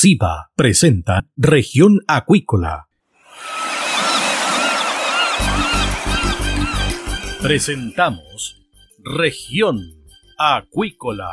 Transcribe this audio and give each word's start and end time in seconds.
SIBA 0.00 0.52
presenta 0.54 1.26
Región 1.36 2.02
Acuícola. 2.06 2.86
Presentamos 7.42 8.62
Región 9.02 9.80
Acuícola. 10.38 11.32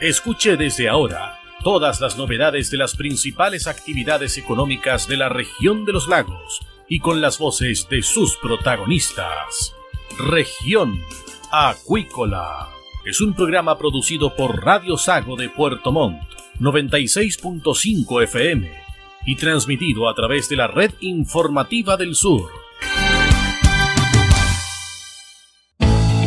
Escuche 0.00 0.56
desde 0.56 0.88
ahora 0.88 1.38
todas 1.62 2.00
las 2.00 2.18
novedades 2.18 2.72
de 2.72 2.78
las 2.78 2.96
principales 2.96 3.68
actividades 3.68 4.38
económicas 4.38 5.06
de 5.06 5.18
la 5.18 5.28
región 5.28 5.84
de 5.84 5.92
los 5.92 6.08
lagos 6.08 6.62
y 6.88 6.98
con 6.98 7.20
las 7.20 7.38
voces 7.38 7.88
de 7.88 8.02
sus 8.02 8.36
protagonistas. 8.38 9.72
Región 10.18 11.00
Acuícola. 11.50 12.68
Es 13.06 13.22
un 13.22 13.32
programa 13.32 13.78
producido 13.78 14.34
por 14.36 14.62
Radio 14.64 14.98
Sago 14.98 15.34
de 15.34 15.48
Puerto 15.48 15.92
Montt, 15.92 16.20
96.5 16.60 18.22
FM, 18.24 18.70
y 19.24 19.36
transmitido 19.36 20.10
a 20.10 20.14
través 20.14 20.48
de 20.50 20.56
la 20.56 20.66
red 20.66 20.92
informativa 21.00 21.96
del 21.96 22.14
sur. 22.14 22.50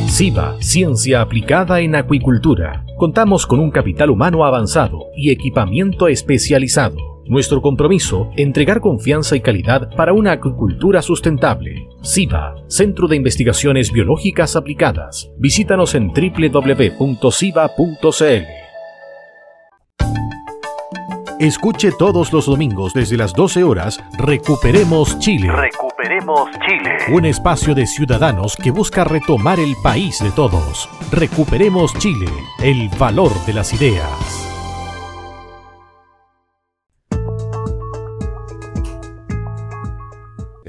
SIBA, 0.07 0.59
Ciencia 0.59 1.22
Aplicada 1.22 1.81
en 1.81 1.95
Acuicultura. 1.95 2.83
Contamos 2.97 3.45
con 3.45 3.59
un 3.59 3.69
capital 3.69 4.09
humano 4.09 4.44
avanzado 4.44 5.05
y 5.16 5.30
equipamiento 5.30 6.08
especializado 6.08 7.10
nuestro 7.31 7.62
compromiso, 7.62 8.30
entregar 8.35 8.81
confianza 8.81 9.38
y 9.38 9.41
calidad 9.41 9.89
para 9.95 10.12
una 10.12 10.34
acuicultura 10.34 11.02
sustentable. 11.02 11.88
SIBA, 12.02 12.55
Centro 12.67 13.08
de 13.08 13.16
Investigaciones 13.16 13.94
Biológicas 13.94 14.58
Aplicadas. 14.58 15.31
Visítanos 15.38 15.95
en 15.95 16.09
www.siba.cl. 16.09 17.02
Escuche 21.39 21.92
todos 21.97 22.33
los 22.33 22.47
domingos 22.47 22.94
desde 22.94 23.16
las 23.16 23.33
12 23.33 23.64
horas 23.64 24.03
Recuperemos 24.20 25.17
Chile. 25.20 25.50
Recuperemos 25.50 26.50
Chile. 26.67 26.98
Un 27.14 27.25
espacio 27.25 27.73
de 27.73 27.88
ciudadanos 27.88 28.58
que 28.58 28.72
busca 28.72 29.05
retomar 29.05 29.59
el 29.61 29.75
país 29.81 30.20
de 30.22 30.31
todos. 30.31 30.89
Recuperemos 31.11 31.94
Chile, 31.98 32.27
el 32.61 32.89
valor 33.00 33.31
de 33.45 33.53
las 33.53 33.73
ideas. 33.73 34.41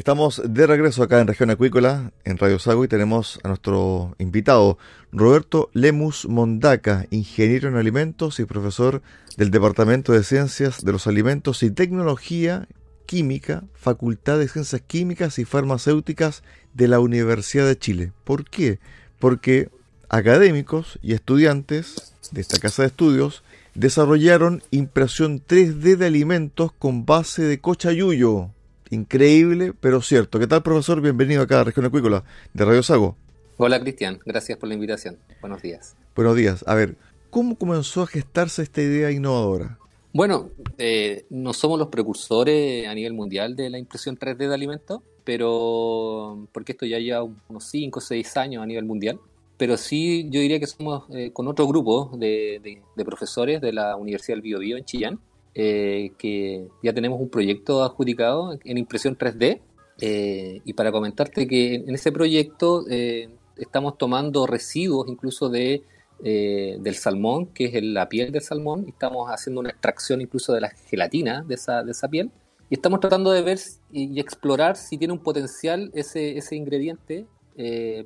Estamos 0.03 0.43
de 0.45 0.67
regreso 0.67 1.05
acá 1.05 1.21
en 1.21 1.29
Región 1.29 1.51
Acuícola, 1.51 2.11
en 2.25 2.37
Radio 2.37 2.59
Sago, 2.59 2.83
y 2.83 2.89
tenemos 2.89 3.39
a 3.45 3.49
nuestro 3.49 4.17
invitado, 4.19 4.77
Roberto 5.13 5.71
Lemus 5.75 6.27
Mondaca, 6.27 7.07
ingeniero 7.11 7.69
en 7.69 7.77
alimentos 7.77 8.41
y 8.41 8.45
profesor 8.45 9.01
del 9.37 9.53
Departamento 9.53 10.13
de 10.13 10.25
Ciencias 10.25 10.85
de 10.85 10.91
los 10.91 11.07
Alimentos 11.07 11.63
y 11.63 11.71
Tecnología 11.71 12.67
Química, 13.07 13.63
Facultad 13.75 14.41
de 14.41 14.49
Ciencias 14.49 14.83
Químicas 14.85 15.39
y 15.39 15.45
Farmacéuticas 15.45 16.43
de 16.75 16.89
la 16.89 16.99
Universidad 16.99 17.69
de 17.69 17.79
Chile. 17.79 18.13
¿Por 18.25 18.51
qué? 18.51 18.81
Porque 19.21 19.69
académicos 20.09 20.99
y 21.01 21.13
estudiantes 21.13 22.17
de 22.33 22.41
esta 22.41 22.59
casa 22.59 22.83
de 22.83 22.89
estudios 22.89 23.45
desarrollaron 23.77 24.65
impresión 24.73 25.41
3D 25.47 25.97
de 25.97 26.07
alimentos 26.07 26.73
con 26.73 27.07
base 27.07 27.45
de 27.45 27.61
cochayuyo 27.61 28.51
Increíble, 28.93 29.73
pero 29.81 30.03
cierto. 30.03 30.39
¿Qué 30.39 30.47
tal, 30.47 30.63
profesor? 30.63 31.01
Bienvenido 31.01 31.41
acá 31.41 31.63
a 31.63 31.65
Región 31.65 31.87
Acuícola 31.87 32.25
de 32.53 32.63
Radio 32.63 32.83
Sago. 32.83 33.17
Hola, 33.57 33.81
Cristian. 33.81 34.21
Gracias 34.27 34.59
por 34.59 34.69
la 34.69 34.75
invitación. 34.75 35.17
Buenos 35.41 35.63
días. 35.63 35.97
Buenos 36.15 36.37
días. 36.37 36.63
A 36.67 36.75
ver, 36.75 36.97
¿cómo 37.31 37.57
comenzó 37.57 38.03
a 38.03 38.07
gestarse 38.07 38.63
esta 38.63 38.83
idea 38.83 39.11
innovadora? 39.11 39.79
Bueno, 40.13 40.51
eh, 40.77 41.25
no 41.31 41.55
somos 41.55 41.79
los 41.79 41.89
precursores 41.89 42.87
a 42.87 42.95
nivel 42.95 43.15
mundial 43.15 43.57
de 43.57 43.71
la 43.71 43.79
impresión 43.79 44.19
3D 44.19 44.47
de 44.47 44.55
alimentos, 44.55 45.01
pero 45.25 46.47
porque 46.53 46.73
esto 46.73 46.85
ya 46.85 46.99
lleva 46.99 47.27
unos 47.49 47.65
5 47.65 47.99
o 47.99 48.03
6 48.03 48.37
años 48.37 48.63
a 48.63 48.67
nivel 48.67 48.85
mundial. 48.85 49.19
Pero 49.57 49.79
sí, 49.79 50.29
yo 50.29 50.39
diría 50.39 50.61
que 50.61 50.67
somos 50.67 51.05
eh, 51.15 51.31
con 51.33 51.49
otro 51.49 51.67
grupo 51.67 52.11
de, 52.19 52.61
de, 52.95 53.05
profesores 53.07 53.63
de 53.63 53.73
la 53.73 53.97
Universidad 53.97 54.37
del 54.37 54.43
Biobío 54.43 54.77
en 54.77 54.85
Chillán, 54.85 55.19
eh, 55.55 56.13
que 56.17 56.67
ya 56.83 56.95
tenemos 56.95 57.21
un 57.21 57.29
proyecto 57.29 57.83
adjudicado 57.85 58.59
en 58.65 58.79
impresión 58.79 59.17
3D. 59.17 59.61
Eh, 60.01 60.61
y 60.65 60.73
para 60.73 60.91
comentarte 60.91 61.47
que 61.47 61.75
en 61.75 61.95
ese 61.95 62.11
proyecto 62.11 62.85
eh, 62.89 63.29
estamos 63.57 63.99
tomando 63.99 64.47
residuos 64.47 65.09
incluso 65.09 65.49
de, 65.49 65.83
del 66.21 66.95
salmón, 66.95 67.47
que 67.47 67.67
es 67.67 67.83
la 67.83 68.09
piel 68.09 68.31
del 68.31 68.43
salmón, 68.43 68.85
y 68.87 68.91
estamos 68.91 69.29
haciendo 69.29 69.61
una 69.61 69.71
extracción 69.71 70.21
incluso 70.21 70.53
de 70.53 70.61
la 70.61 70.71
gelatina 70.71 71.43
de 71.43 71.55
esa, 71.57 71.83
de 71.83 71.91
esa 71.91 72.09
piel. 72.09 72.31
Y 72.71 72.75
estamos 72.77 73.01
tratando 73.01 73.33
de 73.33 73.43
ver 73.43 73.59
y, 73.91 74.19
explorar 74.21 74.77
si 74.77 74.97
tiene 74.97 75.13
un 75.13 75.19
potencial 75.19 75.91
ese, 75.95 76.39
ese 76.39 76.57
ingrediente 76.57 77.27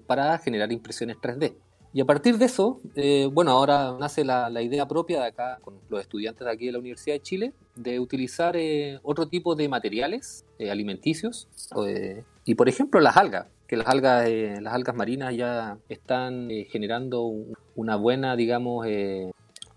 para 0.06 0.36
generar 0.38 0.72
impresiones 0.72 1.18
3D. 1.18 1.54
Y 1.96 2.00
a 2.02 2.04
partir 2.04 2.36
de 2.36 2.44
eso, 2.44 2.78
eh, 2.94 3.26
bueno, 3.32 3.52
ahora 3.52 3.96
nace 3.98 4.22
la, 4.22 4.50
idea 4.60 4.86
propia 4.86 5.22
de 5.22 5.28
acá, 5.28 5.58
con 5.62 5.76
los 5.88 5.98
estudiantes 5.98 6.44
de 6.44 6.52
aquí 6.52 6.66
de 6.66 6.72
la 6.72 6.78
Universidad 6.78 7.14
de 7.14 7.22
Chile, 7.22 7.52
de 7.74 7.98
utilizar 8.00 8.54
eh, 8.54 9.00
otro 9.02 9.28
tipo 9.28 9.54
de 9.54 9.66
materiales 9.70 10.44
eh, 10.58 10.70
alimenticios. 10.70 11.48
y 12.44 12.54
por 12.54 12.68
ejemplo, 12.68 13.00
las 13.00 13.16
algas, 13.16 13.46
que 13.66 13.78
las 13.78 13.86
algas, 13.86 14.28
las 14.60 14.74
algas 14.74 14.94
marinas 14.94 15.34
ya 15.34 15.78
están 15.88 16.50
generando 16.68 17.32
una 17.74 17.96
buena, 17.96 18.36
digamos, 18.36 18.86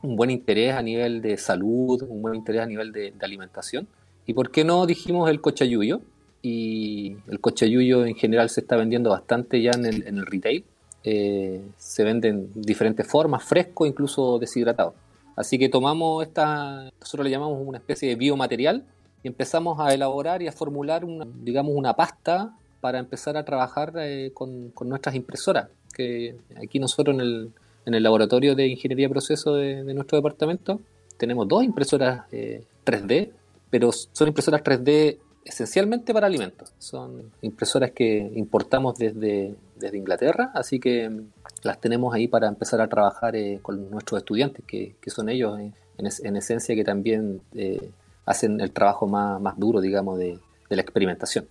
un 0.01 0.15
buen 0.17 0.29
interés 0.29 0.73
a 0.73 0.81
nivel 0.81 1.21
de 1.21 1.37
salud, 1.37 2.03
un 2.03 2.21
buen 2.21 2.35
interés 2.35 2.63
a 2.63 2.65
nivel 2.65 2.91
de, 2.91 3.13
alimentación. 3.21 3.87
¿Y 4.25 4.33
por 4.33 4.51
qué 4.51 4.65
no 4.65 4.85
dijimos 4.85 5.29
el 5.29 5.39
cochayuyo? 5.39 6.01
Y 6.41 7.15
el 7.29 7.39
cochayuyo 7.39 8.05
en 8.05 8.15
general 8.15 8.49
se 8.49 8.59
está 8.59 8.75
vendiendo 8.75 9.09
bastante 9.09 9.61
ya 9.61 9.71
en 9.71 9.85
el 9.85 10.25
retail 10.25 10.65
eh, 11.03 11.61
se 11.77 12.03
venden 12.03 12.49
diferentes 12.53 13.07
formas, 13.07 13.43
fresco, 13.43 13.85
incluso 13.85 14.39
deshidratado. 14.39 14.93
Así 15.35 15.57
que 15.57 15.69
tomamos 15.69 16.25
esta, 16.25 16.91
nosotros 16.99 17.23
le 17.23 17.31
llamamos 17.31 17.59
una 17.65 17.77
especie 17.77 18.09
de 18.09 18.15
biomaterial 18.15 18.83
y 19.23 19.27
empezamos 19.27 19.79
a 19.79 19.93
elaborar 19.93 20.41
y 20.41 20.47
a 20.47 20.51
formular, 20.51 21.05
una, 21.05 21.25
digamos, 21.41 21.73
una 21.75 21.93
pasta 21.93 22.53
para 22.81 22.99
empezar 22.99 23.37
a 23.37 23.45
trabajar 23.45 23.93
eh, 23.97 24.31
con, 24.33 24.73
nuestras 24.81 25.15
impresoras. 25.15 25.69
Que 25.93 26.35
aquí 26.61 26.79
nosotros 26.79 27.15
en 27.15 27.21
el, 27.21 27.51
en 27.85 27.93
el 27.93 28.03
laboratorio 28.03 28.55
de 28.55 28.67
ingeniería 28.67 29.07
de 29.07 29.11
proceso 29.11 29.55
de, 29.55 29.83
nuestro 29.93 30.17
departamento 30.17 30.79
tenemos 31.17 31.47
dos 31.47 31.63
impresoras 31.63 32.29
3D, 32.31 33.11
eh, 33.11 33.31
pero 33.69 33.91
son 33.91 34.27
impresoras 34.27 34.63
3D 34.63 35.17
esencialmente 35.45 36.13
para 36.13 36.27
alimentos. 36.27 36.73
Son 36.77 37.31
impresoras 37.41 37.91
que 37.91 38.31
importamos 38.35 38.97
desde, 38.97 39.55
desde 39.75 39.97
Inglaterra, 39.97 40.51
así 40.53 40.79
que 40.79 41.09
las 41.63 41.79
tenemos 41.79 42.13
ahí 42.13 42.27
para 42.27 42.47
empezar 42.47 42.81
a 42.81 42.87
trabajar 42.87 43.35
eh, 43.35 43.59
con 43.61 43.89
nuestros 43.89 44.19
estudiantes, 44.19 44.63
que, 44.65 44.95
son 45.07 45.29
ellos 45.29 45.59
eh, 45.59 45.71
en, 45.97 46.35
esencia 46.35 46.75
que 46.75 46.83
también 46.83 47.41
eh, 47.53 47.91
hacen 48.25 48.61
el 48.61 48.71
trabajo 48.71 49.07
más, 49.07 49.41
más 49.41 49.57
duro, 49.57 49.81
digamos, 49.81 50.17
de, 50.19 50.39
la 50.69 50.81
experimentación. 50.81 51.47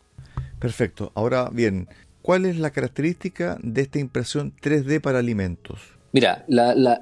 Perfecto. 0.61 1.11
Ahora 1.15 1.51
bien, 1.53 1.89
¿cuál 2.23 2.47
es 2.47 2.57
la 2.57 2.71
característica 2.71 3.59
de 3.61 3.83
esta 3.83 3.99
impresión 3.99 4.55
3D 4.63 5.01
para 5.01 5.19
alimentos? 5.19 5.81
Mira, 6.13 6.45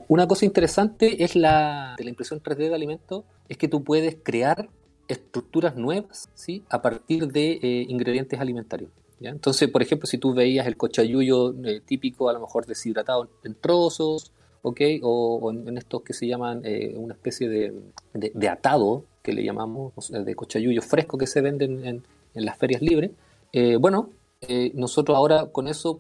una 0.09 0.27
cosa 0.27 0.47
interesante 0.47 1.23
es 1.23 1.37
la 1.37 1.95
de 1.99 2.05
la 2.05 2.11
impresión 2.11 2.43
3D 2.43 2.69
de 2.69 2.75
alimentos 2.75 3.25
es 3.49 3.57
que 3.59 3.69
tú 3.69 3.85
puedes 3.85 4.17
crear 4.23 4.69
estructuras 5.09 5.77
nuevas 5.77 6.29
¿sí? 6.35 6.65
a 6.71 6.83
partir 6.83 7.29
de 7.29 7.59
eh, 7.63 7.87
ingredientes 7.89 8.41
alimentarios. 8.41 8.91
Entonces, 9.21 9.71
por 9.71 9.81
ejemplo, 9.81 10.07
si 10.07 10.19
tú 10.19 10.35
veías 10.35 10.67
el 10.67 10.77
cochayuyo 10.77 11.55
eh, 11.65 11.81
típico, 11.85 12.29
a 12.29 12.35
lo 12.35 12.41
mejor 12.41 12.67
deshidratado 12.67 13.31
en 13.45 13.55
trozos, 13.55 14.31
¿okay? 14.61 15.01
o, 15.03 15.51
en, 15.51 15.79
estos 15.79 16.03
que 16.03 16.13
se 16.13 16.27
llaman 16.27 16.61
eh, 16.65 16.93
una 16.97 17.15
especie 17.15 17.49
de, 17.49 18.49
atado, 18.49 19.05
que 19.23 19.33
le 19.33 19.43
llamamos, 19.43 19.95
de 20.11 20.35
cochayuyo 20.35 20.83
fresco 20.83 21.17
que 21.17 21.27
se 21.27 21.41
venden 21.41 21.87
en, 21.87 22.03
en 22.35 22.45
las 22.45 22.59
ferias 22.59 22.83
libres, 22.83 23.11
bueno, 23.81 24.11
nosotros 24.75 25.17
ahora 25.17 25.47
con 25.47 25.67
eso, 25.67 25.99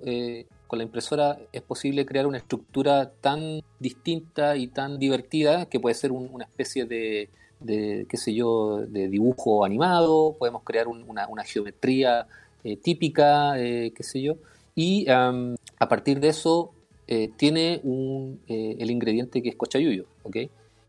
con 0.66 0.78
la 0.78 0.84
impresora, 0.84 1.38
es 1.52 1.62
posible 1.62 2.04
crear 2.04 2.26
una 2.26 2.36
estructura 2.36 3.10
tan 3.22 3.62
distinta 3.80 4.56
y 4.58 4.66
tan 4.66 4.98
divertida 4.98 5.66
que 5.66 5.80
puede 5.80 5.94
ser 5.94 6.12
una 6.12 6.44
especie 6.44 6.84
de 6.84 7.30
de, 7.60 8.06
qué 8.08 8.16
sé 8.16 8.34
yo, 8.34 8.78
de 8.86 9.08
dibujo 9.08 9.64
animado, 9.64 10.34
podemos 10.38 10.62
crear 10.62 10.88
una, 10.88 11.44
geometría 11.44 12.26
eh, 12.64 12.76
típica, 12.76 13.58
eh, 13.58 13.92
qué 13.94 14.02
sé 14.02 14.22
yo, 14.22 14.36
y 14.74 15.06
a 15.08 15.88
partir 15.88 16.20
de 16.20 16.28
eso 16.28 16.72
eh, 17.08 17.30
tiene 17.36 17.80
un, 17.84 18.40
el 18.46 18.90
ingrediente 18.90 19.42
que 19.42 19.50
es 19.50 19.56
cochayuyo, 19.56 20.04
¿ok? 20.22 20.36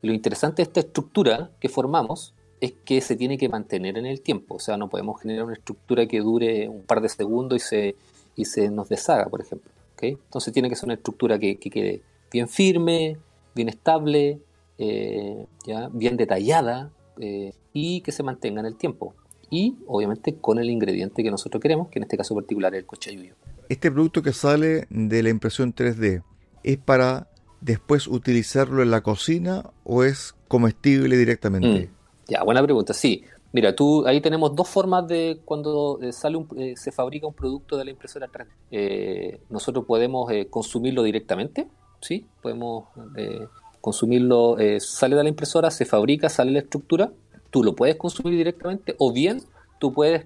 lo 0.02 0.14
interesante 0.14 0.58
de 0.58 0.64
esta 0.64 0.80
estructura 0.80 1.50
que 1.60 1.70
formamos 1.70 2.34
es 2.62 2.74
que 2.86 3.02
se 3.02 3.16
tiene 3.16 3.38
que 3.38 3.50
mantener 3.50 3.98
en 3.98 4.06
el 4.06 4.22
tiempo, 4.22 4.56
o 4.56 4.60
sea, 4.60 4.78
no 4.78 4.90
podemos 4.90 5.22
generar 5.22 5.46
una 5.46 5.54
estructura 5.54 6.08
que 6.08 6.20
dure 6.20 6.70
un 6.70 6.84
par 6.84 7.02
de 7.02 7.10
segundos 7.10 7.58
y 7.58 7.66
se, 7.66 7.96
y 8.36 8.46
se 8.46 8.70
nos 8.70 8.90
deshaga, 8.90 9.26
por 9.26 9.42
ejemplo. 9.42 9.72
Entonces 10.02 10.54
tiene 10.54 10.70
que 10.70 10.76
ser 10.76 10.86
una 10.86 10.94
estructura 10.96 11.40
que, 11.40 11.58
quede 11.58 12.02
bien 12.32 12.48
firme, 12.48 13.18
bien 13.56 13.70
estable, 13.70 14.40
eh, 14.78 15.46
¿ya? 15.66 15.90
bien 15.92 16.18
detallada 16.18 16.92
eh, 17.20 17.54
y 17.74 18.02
que 18.02 18.12
se 18.12 18.24
mantenga 18.24 18.60
en 18.60 18.68
el 18.68 18.76
tiempo. 18.76 19.16
Y 19.50 19.78
obviamente 19.88 20.36
con 20.36 20.60
el 20.60 20.70
ingrediente 20.70 21.24
que 21.24 21.32
nosotros 21.32 21.62
queremos, 21.62 21.90
que 21.90 22.00
en 22.00 22.04
este 22.04 22.18
caso 22.18 22.36
particular 22.36 22.74
es 22.76 22.80
el 22.80 22.86
cochayuyo. 22.86 23.36
Este 23.70 23.92
producto 23.92 24.22
que 24.22 24.34
sale 24.34 24.88
de 24.90 25.24
la 25.24 25.30
impresión 25.30 25.74
3D, 25.74 26.24
¿es 26.64 26.78
para 26.78 27.30
después 27.62 28.08
utilizarlo 28.08 28.84
en 28.84 28.92
la 28.92 29.02
cocina 29.02 29.72
o 29.84 30.04
es 30.04 30.36
comestible 30.48 31.18
directamente? 31.18 31.88
Mm, 31.88 32.32
ya, 32.32 32.44
buena 32.44 32.62
pregunta. 32.64 32.94
Sí, 32.94 33.24
mira, 33.54 33.76
tú 33.76 34.06
ahí 34.06 34.22
tenemos 34.22 34.56
dos 34.56 34.68
formas 34.68 35.08
de 35.08 35.40
cuando 35.46 36.00
eh, 36.02 36.12
sale 36.12 36.46
eh, 36.58 36.74
se 36.76 36.92
fabrica 36.92 37.28
un 37.28 37.34
producto 37.34 37.78
de 37.78 37.86
la 37.86 37.92
impresora 37.92 38.28
3D. 38.28 38.48
Eh, 38.72 39.42
nosotros 39.50 39.86
podemos 39.86 40.30
consumirlo 40.50 41.04
directamente, 41.04 41.68
sí, 42.02 42.26
podemos 42.42 42.86
consumirlo, 43.88 44.58
sale 44.80 45.16
de 45.16 45.24
la 45.24 45.30
impresora, 45.30 45.72
se 45.72 45.86
fabrica, 45.86 46.30
sale 46.30 46.52
la 46.52 46.60
estructura, 46.60 47.12
tú 47.50 47.64
lo 47.64 47.76
puedes 47.76 47.96
consumir 47.96 48.38
directamente 48.38 48.96
o 49.00 49.12
bien 49.12 49.42
tú 49.80 49.94
puedes 49.94 50.26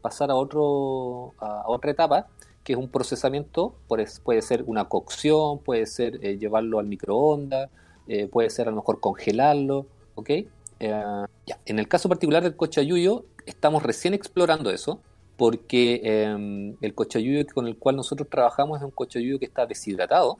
pasar 0.00 0.30
a 0.30 0.34
otro 0.34 1.34
a 1.38 1.64
otra 1.66 1.90
etapa 1.90 2.28
que 2.64 2.74
es 2.74 2.78
un 2.78 2.88
procesamiento, 2.88 3.74
puede 3.88 4.42
ser 4.42 4.64
una 4.66 4.84
cocción, 4.88 5.58
puede 5.58 5.86
ser 5.86 6.18
eh, 6.22 6.38
llevarlo 6.38 6.78
al 6.78 6.86
microondas, 6.86 7.70
eh, 8.06 8.28
puede 8.28 8.50
ser 8.50 8.68
a 8.68 8.70
lo 8.70 8.76
mejor 8.76 9.00
congelarlo, 9.00 9.86
¿ok? 10.14 10.30
Eh, 10.30 10.46
ya. 10.80 11.58
En 11.66 11.78
el 11.78 11.88
caso 11.88 12.08
particular 12.08 12.42
del 12.42 12.56
cochayuyo, 12.56 13.24
estamos 13.46 13.82
recién 13.82 14.14
explorando 14.14 14.70
eso, 14.70 15.00
porque 15.36 16.00
em, 16.04 16.76
el 16.80 16.94
cochayuyo 16.94 17.44
con 17.52 17.66
el 17.66 17.76
cual 17.76 17.96
nosotros 17.96 18.28
trabajamos 18.28 18.78
es 18.78 18.84
un 18.84 18.90
cochayuyo 18.90 19.38
que 19.38 19.46
está 19.46 19.66
deshidratado. 19.66 20.38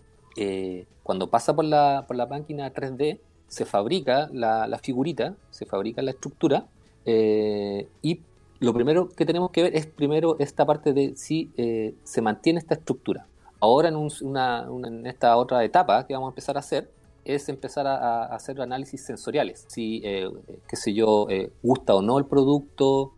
Cuando 1.02 1.31
pasa 1.31 1.55
por 1.55 1.64
la, 1.64 2.05
por 2.06 2.17
la 2.17 2.26
máquina 2.26 2.73
3D, 2.73 3.19
se 3.49 3.64
fabrica 3.64 4.29
la, 4.32 4.67
la 4.67 4.79
figurita, 4.79 5.34
se 5.50 5.67
fabrica 5.67 6.00
la 6.02 6.12
estructura, 6.12 6.67
y 7.05 8.20
lo 8.62 8.73
primero 8.73 9.08
que 9.08 9.26
tenemos 9.26 9.50
que 9.50 9.64
ver 9.64 9.75
es 9.76 9.87
primero 9.87 10.37
esta 10.38 10.64
parte 10.64 10.93
de 10.93 11.17
si 11.17 11.50
eh, 11.56 11.96
se 12.05 12.23
mantiene 12.23 12.61
esta 12.61 12.75
estructura. 12.75 13.26
Ahora 13.58 13.88
en, 13.88 13.96
una, 13.96 14.69
en, 14.84 15.05
esta 15.05 15.37
otra 15.37 15.64
etapa 15.64 16.06
que 16.06 16.14
vamos 16.14 16.29
a 16.29 16.31
empezar 16.31 16.56
a 16.56 16.61
hacer 16.61 16.88
es 17.25 17.49
empezar 17.49 17.88
a, 17.88 18.26
hacer 18.26 18.61
análisis 18.61 19.05
sensoriales. 19.05 19.64
Si, 19.67 20.00
eh, 20.05 20.31
qué 20.69 20.76
sé 20.76 20.94
yo, 20.94 21.26
eh, 21.28 21.50
gusta 21.61 21.96
o 21.96 22.02
no 22.02 22.19
el 22.19 22.25
producto, 22.25 23.12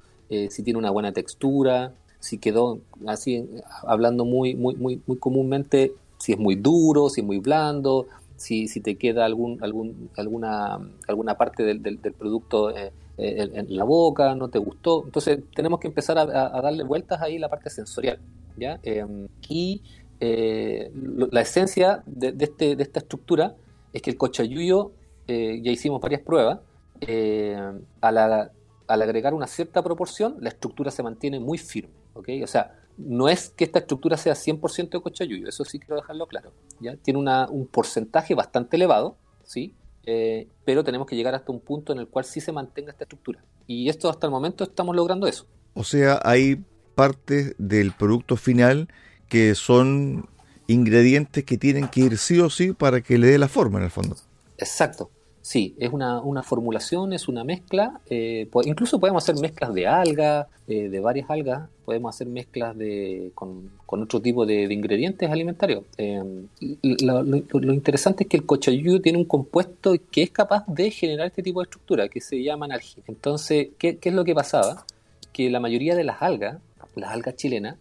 si 0.48 0.64
tiene 0.64 0.78
una 0.78 0.90
buena 0.90 1.12
textura, 1.12 1.92
si 2.18 2.38
quedó 2.38 2.80
así, 3.06 3.48
hablando 3.86 4.24
muy, 4.24 4.56
muy, 4.56 4.74
muy, 4.74 5.00
muy 5.06 5.16
comúnmente, 5.18 5.92
si 6.18 6.32
es 6.32 6.38
muy 6.38 6.56
duro, 6.56 7.08
si 7.08 7.20
es 7.20 7.26
muy 7.26 7.38
blando, 7.38 8.06
si, 8.36 8.68
si 8.68 8.80
te 8.80 8.96
queda 8.96 9.24
algún, 9.24 9.62
algún, 9.62 10.10
alguna, 10.16 10.78
alguna 11.06 11.36
parte 11.36 11.62
del, 11.62 11.82
del, 11.82 11.98
producto 11.98 12.70
eh, 12.70 12.92
en, 13.16 13.76
la 13.76 13.84
boca, 13.84 14.34
no 14.34 14.48
te 14.48 14.58
gustó. 14.58 15.04
Entonces 15.04 15.40
tenemos 15.54 15.80
que 15.80 15.88
empezar 15.88 16.18
a, 16.18 16.26
darle 16.26 16.84
vueltas 16.84 17.20
ahí 17.22 17.38
la 17.38 17.48
parte 17.48 17.70
sensorial. 17.70 18.18
¿ya? 18.56 18.80
Em, 18.82 19.28
y 19.48 19.82
eh, 20.20 20.90
la 21.30 21.40
esencia 21.40 22.02
de, 22.06 22.34
este, 22.38 22.76
de 22.76 22.82
esta 22.82 23.00
estructura 23.00 23.54
es 23.92 24.02
que 24.02 24.10
el 24.10 24.16
cochayuyo, 24.16 24.92
eh, 25.28 25.60
ya 25.62 25.70
hicimos 25.70 26.00
varias 26.00 26.22
pruebas, 26.22 26.60
al, 28.00 28.50
agregar 28.88 29.34
una 29.34 29.46
cierta 29.46 29.82
proporción, 29.82 30.36
la 30.40 30.48
estructura 30.48 30.90
se 30.90 31.02
mantiene 31.02 31.38
muy 31.38 31.58
firme. 31.58 31.92
¿okay? 32.14 32.42
O 32.42 32.46
sea, 32.46 32.78
no 32.96 33.28
es 33.28 33.50
que 33.50 33.64
esta 33.64 33.80
estructura 33.80 34.16
sea 34.16 34.34
100% 34.34 34.90
de 34.90 35.00
cochayuyo, 35.02 35.48
eso 35.48 35.64
sí 35.64 35.78
quiero 35.78 35.96
dejarlo 35.96 36.26
claro. 36.26 36.52
¿ya? 36.80 36.96
Tiene 36.96 37.18
una, 37.18 37.48
un 37.48 37.66
porcentaje 37.66 38.34
bastante 38.34 38.76
elevado, 38.76 39.16
¿sí? 39.42 39.74
Eh, 40.06 40.48
pero 40.64 40.84
tenemos 40.84 41.06
que 41.06 41.16
llegar 41.16 41.34
hasta 41.34 41.50
un 41.50 41.60
punto 41.60 41.92
en 41.92 41.98
el 41.98 42.08
cual 42.08 42.24
sí 42.24 42.40
se 42.40 42.52
mantenga 42.52 42.92
esta 42.92 43.04
estructura. 43.04 43.42
Y 43.66 43.88
esto 43.88 44.08
hasta 44.10 44.26
el 44.26 44.30
momento 44.30 44.64
estamos 44.64 44.94
logrando 44.94 45.26
eso. 45.26 45.46
O 45.74 45.84
sea, 45.84 46.20
hay 46.22 46.62
partes 46.94 47.54
del 47.58 47.92
producto 47.92 48.36
final 48.36 48.88
que 49.28 49.54
son 49.54 50.28
ingredientes 50.66 51.44
que 51.44 51.58
tienen 51.58 51.88
que 51.88 52.00
ir 52.00 52.18
sí 52.18 52.40
o 52.40 52.50
sí 52.50 52.72
para 52.72 53.00
que 53.00 53.18
le 53.18 53.26
dé 53.28 53.38
la 53.38 53.48
forma 53.48 53.78
en 53.78 53.84
el 53.84 53.90
fondo. 53.90 54.16
Exacto. 54.58 55.10
Sí, 55.44 55.74
es 55.78 55.92
una, 55.92 56.22
una 56.22 56.42
formulación, 56.42 57.12
es 57.12 57.28
una 57.28 57.44
mezcla. 57.44 58.00
Eh, 58.08 58.48
incluso 58.64 58.98
podemos 58.98 59.22
hacer 59.22 59.38
mezclas 59.42 59.74
de 59.74 59.86
algas, 59.86 60.46
eh, 60.66 60.88
de 60.88 61.00
varias 61.00 61.28
algas. 61.28 61.68
Podemos 61.84 62.14
hacer 62.14 62.28
mezclas 62.28 62.74
de, 62.78 63.30
con, 63.34 63.70
otro 63.86 64.22
tipo 64.22 64.46
de, 64.46 64.62
ingredientes 64.72 65.30
alimentarios. 65.30 65.84
Eh, 65.98 66.46
lo, 67.02 67.74
interesante 67.74 68.24
es 68.24 68.30
que 68.30 68.38
el 68.38 68.46
cochayuyo 68.46 69.02
tiene 69.02 69.18
un 69.18 69.26
compuesto 69.26 69.94
que 70.10 70.22
es 70.22 70.30
capaz 70.30 70.64
de 70.66 70.90
generar 70.90 71.26
este 71.26 71.42
tipo 71.42 71.60
de 71.60 71.64
estructura, 71.64 72.08
que 72.08 72.22
se 72.22 72.42
llama 72.42 72.64
analgina. 72.64 73.04
Entonces, 73.06 73.68
¿qué, 73.76 73.98
¿qué, 73.98 74.08
es 74.08 74.14
lo 74.14 74.24
que 74.24 74.34
pasaba? 74.34 74.86
Que 75.30 75.50
la 75.50 75.60
mayoría 75.60 75.94
de 75.94 76.04
las 76.04 76.22
algas, 76.22 76.56
las 76.94 77.10
algas 77.10 77.36
chilenas, 77.36 77.76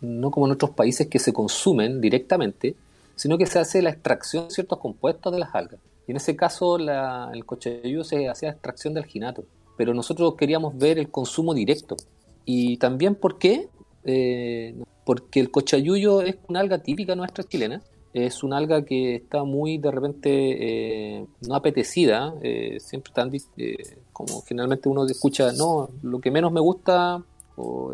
no 0.00 0.30
como 0.30 0.46
en 0.46 0.52
otros 0.52 0.70
países 0.70 1.08
que 1.08 1.18
se 1.18 1.32
consumen 1.32 2.00
directamente, 2.00 2.76
sino 3.16 3.36
que 3.36 3.46
se 3.46 3.58
hace 3.58 3.82
la 3.82 3.90
extracción 3.90 4.44
de 4.44 4.54
ciertos 4.54 4.78
compuestos 4.78 5.32
de 5.32 5.40
las 5.40 5.52
algas. 5.56 5.80
Y 6.06 6.12
en 6.12 6.16
ese 6.16 6.36
caso 6.36 6.76
el 6.76 7.44
cochayuyo 7.46 8.04
se 8.04 8.28
hacía 8.28 8.50
extracción 8.50 8.94
de 8.94 9.00
alginato. 9.00 9.44
Pero 9.76 9.94
nosotros 9.94 10.34
queríamos 10.36 10.76
ver 10.76 10.98
el 10.98 11.10
consumo 11.10 11.54
directo. 11.54 11.96
Y 12.44 12.76
también, 12.76 13.14
¿por 13.14 13.38
qué? 13.38 13.68
Eh, 14.04 14.74
porque 15.04 15.40
el 15.40 15.50
cochayuyo 15.50 16.22
es 16.22 16.36
una 16.48 16.60
alga 16.60 16.78
típica 16.78 17.14
nuestra 17.14 17.44
chilena. 17.44 17.82
Es 18.12 18.44
una 18.44 18.58
alga 18.58 18.84
que 18.84 19.16
está 19.16 19.42
muy 19.42 19.78
de 19.78 19.90
repente 19.90 20.28
eh, 20.30 21.26
no 21.48 21.54
apetecida. 21.54 22.34
Eh, 22.42 22.78
siempre 22.80 23.10
están, 23.10 23.32
como 24.12 24.42
generalmente 24.42 24.88
uno 24.88 25.04
escucha, 25.06 25.52
no, 25.52 25.88
lo 26.02 26.20
que 26.20 26.30
menos 26.30 26.52
me 26.52 26.60
gusta 26.60 27.22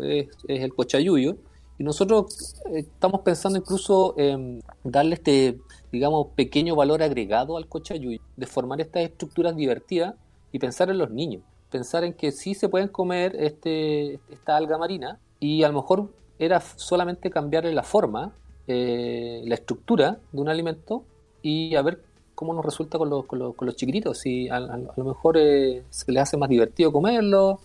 es, 0.03 0.27
es 0.47 0.63
el 0.63 0.73
cochayuyo. 0.75 1.37
Y 1.79 1.83
nosotros 1.83 2.55
estamos 2.71 3.21
pensando 3.21 3.57
incluso 3.57 4.13
en 4.17 4.61
darle 4.83 5.15
este 5.15 5.57
digamos, 5.91 6.27
pequeño 6.35 6.75
valor 6.75 7.03
agregado 7.03 7.57
al 7.57 7.67
cochayuyo, 7.67 8.19
de 8.35 8.45
formar 8.45 8.81
estas 8.81 9.03
estructuras 9.03 9.55
divertidas 9.55 10.15
y 10.51 10.59
pensar 10.59 10.89
en 10.89 10.97
los 10.97 11.11
niños, 11.11 11.43
pensar 11.69 12.03
en 12.03 12.13
que 12.13 12.31
sí 12.31 12.53
se 12.53 12.69
pueden 12.69 12.87
comer 12.87 13.35
este, 13.37 14.19
esta 14.29 14.57
alga 14.57 14.77
marina 14.77 15.19
y 15.39 15.63
a 15.63 15.67
lo 15.67 15.75
mejor 15.81 16.09
era 16.39 16.61
solamente 16.61 17.29
cambiarle 17.29 17.73
la 17.73 17.83
forma, 17.83 18.33
eh, 18.67 19.41
la 19.45 19.55
estructura 19.55 20.19
de 20.31 20.41
un 20.41 20.49
alimento 20.49 21.03
y 21.41 21.75
a 21.75 21.81
ver 21.81 22.03
cómo 22.35 22.53
nos 22.53 22.65
resulta 22.65 22.97
con 22.97 23.09
los, 23.09 23.25
con 23.25 23.39
los, 23.39 23.55
con 23.55 23.65
los 23.65 23.75
chiquititos, 23.75 24.17
si 24.17 24.49
a, 24.49 24.59
lo 24.59 25.03
mejor 25.03 25.37
eh, 25.37 25.83
se 25.89 26.11
les 26.11 26.23
hace 26.23 26.37
más 26.37 26.49
divertido 26.49 26.91
comerlo, 26.91 27.59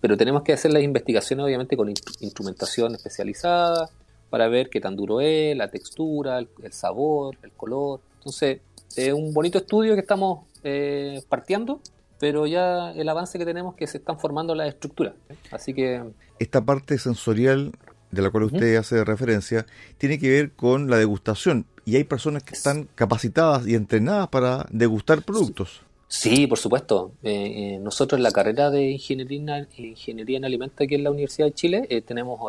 pero 0.00 0.16
tenemos 0.16 0.42
que 0.42 0.52
hacer 0.52 0.72
las 0.72 0.82
investigaciones 0.82 1.44
obviamente 1.44 1.76
con 1.76 1.88
instrumentación 1.88 2.94
especializada, 2.94 3.88
para 4.30 4.48
ver 4.48 4.70
qué 4.70 4.80
tan 4.80 4.96
duro 4.96 5.20
es, 5.20 5.56
la 5.56 5.70
textura, 5.70 6.38
el, 6.38 6.48
sabor, 6.72 7.36
el 7.42 7.50
color. 7.52 8.00
Entonces, 8.18 8.60
es 8.96 9.12
un 9.12 9.34
bonito 9.34 9.58
estudio 9.58 9.94
que 9.94 10.00
estamos 10.00 10.46
eh, 10.62 11.22
partiendo, 11.28 11.80
pero 12.18 12.46
ya 12.46 12.92
el 12.92 13.08
avance 13.08 13.38
que 13.38 13.44
tenemos 13.44 13.74
es 13.74 13.78
que 13.78 13.86
se 13.86 13.98
están 13.98 14.18
formando 14.18 14.54
las 14.54 14.68
estructuras. 14.68 15.14
Así 15.50 15.74
que... 15.74 16.02
Esta 16.38 16.64
parte 16.64 16.96
sensorial 16.98 17.72
de 18.10 18.22
la 18.22 18.30
cual 18.30 18.44
usted 18.44 18.76
hace 18.76 19.04
referencia 19.04 19.66
tiene 19.98 20.18
que 20.18 20.30
ver 20.30 20.52
con 20.52 20.90
la 20.90 20.96
degustación 20.96 21.66
y 21.84 21.96
hay 21.96 22.04
personas 22.04 22.42
que 22.42 22.54
están 22.54 22.88
capacitadas 22.94 23.66
y 23.66 23.74
entrenadas 23.74 24.28
para 24.28 24.66
degustar 24.70 25.22
productos. 25.22 25.82
Sí, 26.12 26.48
por 26.48 26.58
supuesto. 26.58 27.12
Eh, 27.22 27.76
eh, 27.76 27.78
nosotros 27.78 28.18
en 28.18 28.24
la 28.24 28.32
carrera 28.32 28.68
de 28.68 28.90
ingeniería, 28.90 29.68
ingeniería 29.76 30.38
en 30.38 30.44
alimentos 30.44 30.80
aquí 30.80 30.96
en 30.96 31.04
la 31.04 31.12
Universidad 31.12 31.46
de 31.46 31.52
Chile 31.54 31.86
eh, 31.88 32.02
tenemos 32.02 32.40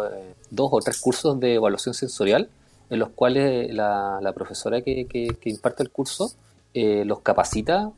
dos 0.50 0.70
o 0.72 0.80
tres 0.80 1.00
cursos 1.00 1.40
de 1.40 1.54
evaluación 1.56 1.94
sensorial 1.94 2.50
en 2.90 2.98
los 2.98 3.10
cuales 3.10 3.72
la, 3.72 4.32
profesora 4.34 4.82
que, 4.82 5.38
imparte 5.46 5.84
el 5.84 5.92
curso 5.92 6.34
los 6.74 7.20
capacita 7.22 7.92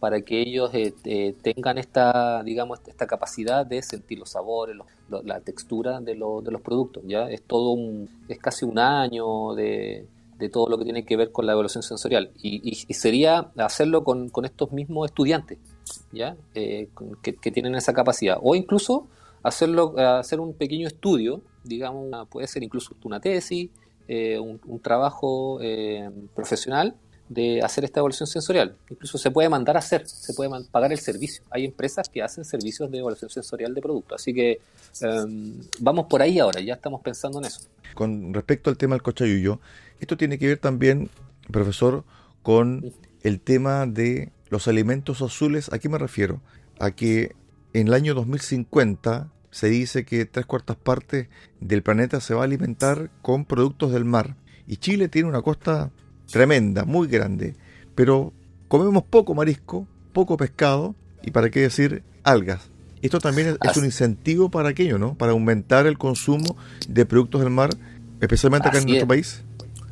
para 0.00 0.20
que 0.22 0.40
ellos 0.40 0.72
tengan 1.42 1.78
esta, 1.78 2.42
digamos, 2.42 2.80
esta 2.86 3.06
capacidad 3.06 3.64
de 3.64 3.82
sentir 3.82 4.18
los 4.18 4.30
sabores, 4.30 4.76
la 5.24 5.40
textura 5.40 6.00
de, 6.00 6.14
de 6.14 6.50
los 6.50 6.60
productos. 6.60 7.04
Ya 7.06 7.30
es 7.30 7.42
todo 7.42 7.70
un, 7.70 8.08
es 8.28 8.38
casi 8.38 8.64
un 8.64 8.78
año 8.80 9.54
de 9.54 10.06
de 10.42 10.48
todo 10.48 10.68
lo 10.68 10.76
que 10.76 10.84
tiene 10.84 11.04
que 11.04 11.16
ver 11.16 11.30
con 11.30 11.46
la 11.46 11.52
evaluación 11.52 11.84
sensorial. 11.84 12.32
Y, 12.42 12.74
sería 12.94 13.52
hacerlo 13.56 14.02
con, 14.02 14.30
estos 14.44 14.72
mismos 14.72 15.06
estudiantes, 15.06 15.58
¿ya? 16.10 16.36
Eh, 16.54 16.88
que, 17.22 17.50
tienen 17.52 17.76
esa 17.76 17.94
capacidad. 17.94 18.38
O 18.42 18.56
incluso 18.56 19.06
hacerlo, 19.44 19.94
hacer 19.96 20.40
un 20.40 20.54
pequeño 20.54 20.88
estudio, 20.88 21.42
digamos, 21.62 22.28
puede 22.28 22.48
ser 22.48 22.64
incluso 22.64 22.96
una 23.04 23.20
tesis, 23.20 23.70
eh, 24.08 24.40
un, 24.40 24.80
trabajo 24.80 25.58
eh, 25.60 26.10
profesional 26.34 26.96
de 27.32 27.62
hacer 27.62 27.84
esta 27.84 28.00
evaluación 28.00 28.26
sensorial. 28.26 28.76
Incluso 28.90 29.18
se 29.18 29.30
puede 29.30 29.48
mandar 29.48 29.76
a 29.76 29.78
hacer, 29.78 30.06
se 30.06 30.34
puede 30.34 30.50
pagar 30.70 30.92
el 30.92 30.98
servicio. 30.98 31.42
Hay 31.50 31.64
empresas 31.64 32.08
que 32.08 32.22
hacen 32.22 32.44
servicios 32.44 32.90
de 32.90 32.98
evaluación 32.98 33.30
sensorial 33.30 33.74
de 33.74 33.80
productos. 33.80 34.20
Así 34.20 34.34
que 34.34 34.60
em, 35.00 35.60
vamos 35.80 36.06
por 36.06 36.22
ahí 36.22 36.38
ahora, 36.38 36.60
ya 36.60 36.74
estamos 36.74 37.00
pensando 37.00 37.38
en 37.38 37.46
eso. 37.46 37.60
Con 37.94 38.32
respecto 38.34 38.70
al 38.70 38.76
tema 38.76 38.94
del 38.94 39.02
cochayuyo, 39.02 39.60
esto 40.00 40.16
tiene 40.16 40.38
que 40.38 40.48
ver 40.48 40.58
también, 40.58 41.10
profesor, 41.50 42.04
con 42.42 42.92
el 43.22 43.40
tema 43.40 43.86
de 43.86 44.32
los 44.48 44.68
alimentos 44.68 45.22
azules. 45.22 45.72
¿A 45.72 45.78
qué 45.78 45.88
me 45.88 45.98
refiero? 45.98 46.40
A 46.78 46.90
que 46.90 47.34
en 47.72 47.88
el 47.88 47.94
año 47.94 48.14
2050 48.14 49.30
se 49.50 49.68
dice 49.68 50.04
que 50.04 50.24
tres 50.24 50.46
cuartas 50.46 50.76
partes 50.76 51.28
del 51.60 51.82
planeta 51.82 52.20
se 52.20 52.34
va 52.34 52.42
a 52.42 52.44
alimentar 52.44 53.10
con 53.20 53.44
productos 53.44 53.92
del 53.92 54.04
mar. 54.04 54.36
Y 54.66 54.78
Chile 54.78 55.08
tiene 55.08 55.28
una 55.28 55.42
costa 55.42 55.90
tremenda, 56.32 56.84
muy 56.84 57.06
grande, 57.06 57.54
pero 57.94 58.32
comemos 58.66 59.04
poco 59.04 59.34
marisco, 59.34 59.86
poco 60.12 60.36
pescado 60.36 60.96
y 61.22 61.30
para 61.30 61.50
qué 61.50 61.60
decir 61.60 62.02
algas. 62.24 62.70
Esto 63.02 63.18
también 63.18 63.58
es, 63.60 63.76
un 63.76 63.84
incentivo 63.84 64.48
para 64.48 64.70
aquello, 64.70 64.98
¿no? 64.98 65.14
Para 65.14 65.32
aumentar 65.32 65.86
el 65.86 65.98
consumo 65.98 66.56
de 66.88 67.04
productos 67.04 67.42
del 67.42 67.50
mar, 67.50 67.70
especialmente 68.20 68.68
acá 68.68 68.78
en 68.78 68.86
nuestro 68.86 69.08
país. 69.08 69.42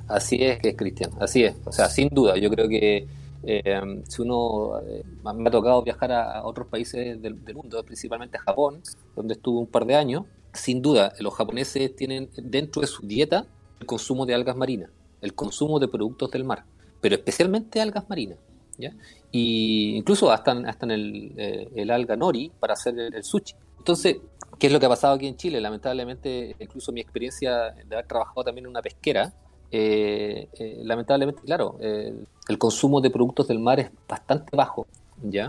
Así 0.08 0.38
es, 0.42 0.58
Cristian, 0.76 1.10
así 1.20 1.44
es. 1.44 1.54
O 1.64 1.72
sea, 1.72 1.88
sin 1.88 2.08
duda, 2.08 2.36
yo 2.38 2.50
creo 2.50 2.68
que 2.68 3.06
eh, 3.42 3.80
si 4.08 4.22
uno 4.22 4.80
eh, 4.80 5.04
me 5.22 5.48
ha 5.48 5.52
tocado 5.52 5.82
viajar 5.82 6.10
a, 6.12 6.42
otros 6.44 6.68
países 6.68 7.20
del, 7.20 7.44
del, 7.44 7.54
mundo, 7.54 7.82
principalmente 7.84 8.38
a 8.38 8.40
Japón, 8.40 8.80
donde 9.14 9.34
estuve 9.34 9.58
un 9.58 9.66
par 9.66 9.84
de 9.84 9.96
años, 9.96 10.24
sin 10.54 10.80
duda 10.80 11.12
los 11.20 11.34
japoneses 11.34 11.94
tienen 11.94 12.30
dentro 12.36 12.80
de 12.80 12.88
su 12.88 13.06
dieta 13.06 13.46
el 13.78 13.86
consumo 13.86 14.24
de 14.24 14.34
algas 14.34 14.56
marinas 14.56 14.90
el 15.20 15.34
consumo 15.34 15.78
de 15.78 15.88
productos 15.88 16.30
del 16.30 16.44
mar, 16.44 16.64
pero 17.00 17.14
especialmente 17.14 17.80
algas 17.80 18.08
marinas. 18.08 18.38
¿ya? 18.78 18.92
Y 19.30 19.96
incluso 19.96 20.30
hasta, 20.30 20.52
hasta 20.52 20.86
en 20.86 20.90
el, 20.90 21.32
eh, 21.36 21.68
el 21.74 21.90
alga 21.90 22.16
nori 22.16 22.50
para 22.58 22.74
hacer 22.74 22.98
el, 22.98 23.22
sushi. 23.22 23.54
Entonces, 23.78 24.16
¿qué 24.58 24.66
es 24.66 24.72
lo 24.72 24.80
que 24.80 24.86
ha 24.86 24.88
pasado 24.88 25.14
aquí 25.14 25.26
en 25.26 25.36
Chile? 25.36 25.60
Lamentablemente, 25.60 26.56
incluso 26.58 26.92
mi 26.92 27.00
experiencia 27.00 27.70
de 27.70 27.94
haber 27.94 28.06
trabajado 28.06 28.44
también 28.44 28.66
en 28.66 28.70
una 28.70 28.82
pesquera, 28.82 29.32
eh, 29.70 30.48
eh, 30.58 30.80
lamentablemente, 30.82 31.42
claro, 31.42 31.78
el 31.80 32.58
consumo 32.58 33.00
de 33.00 33.10
productos 33.10 33.46
del 33.46 33.60
mar 33.60 33.78
es 33.78 33.90
bastante 34.08 34.56
bajo, 34.56 34.86
¿ya? 35.22 35.48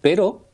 pero 0.00 0.46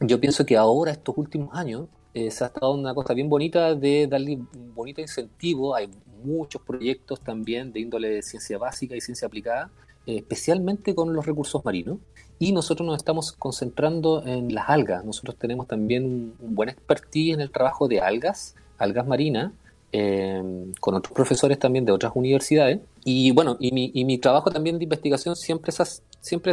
yo 0.00 0.20
pienso 0.20 0.44
que 0.44 0.56
ahora, 0.58 0.90
estos 0.90 1.16
últimos 1.16 1.54
años, 1.54 1.88
se 2.12 2.44
ha 2.44 2.48
estado 2.48 2.72
una 2.72 2.92
cosa 2.92 3.14
bien 3.14 3.30
bonita 3.30 3.74
de 3.74 4.06
darle 4.06 4.36
un 4.36 4.74
bonito 4.74 5.00
incentivo. 5.00 5.74
Hay 5.74 5.88
muchos 6.24 6.62
proyectos 6.62 7.20
también 7.20 7.72
de 7.72 7.80
índole 7.80 8.08
de 8.10 8.22
ciencia 8.22 8.58
básica 8.58 8.96
y 8.96 9.00
ciencia 9.00 9.26
aplicada, 9.26 9.70
eh, 10.06 10.16
especialmente 10.16 10.94
con 10.94 11.12
los 11.12 11.26
recursos 11.26 11.64
marinos. 11.64 11.98
Y 12.38 12.52
nosotros 12.52 12.86
nos 12.86 12.96
estamos 12.96 13.32
concentrando 13.32 14.26
en 14.26 14.54
las 14.54 14.70
algas. 14.70 15.04
Nosotros 15.04 15.36
tenemos 15.36 15.66
también 15.66 16.04
un, 16.04 16.54
buen 16.54 16.70
expertise 16.70 17.34
en 17.34 17.42
el 17.42 17.50
trabajo 17.50 17.86
de 17.86 18.00
algas, 18.00 18.54
algas 18.78 19.06
marinas, 19.06 19.52
eh, 19.92 20.42
con 20.80 20.94
otros 20.94 21.12
profesores 21.12 21.58
también 21.58 21.84
de 21.84 21.92
otras 21.92 22.12
universidades. 22.14 22.80
Y 23.04 23.32
bueno, 23.32 23.58
y 23.60 23.72
mi, 24.04 24.18
trabajo 24.18 24.50
también 24.50 24.78
de 24.78 24.84
investigación 24.84 25.36
siempre, 25.36 25.72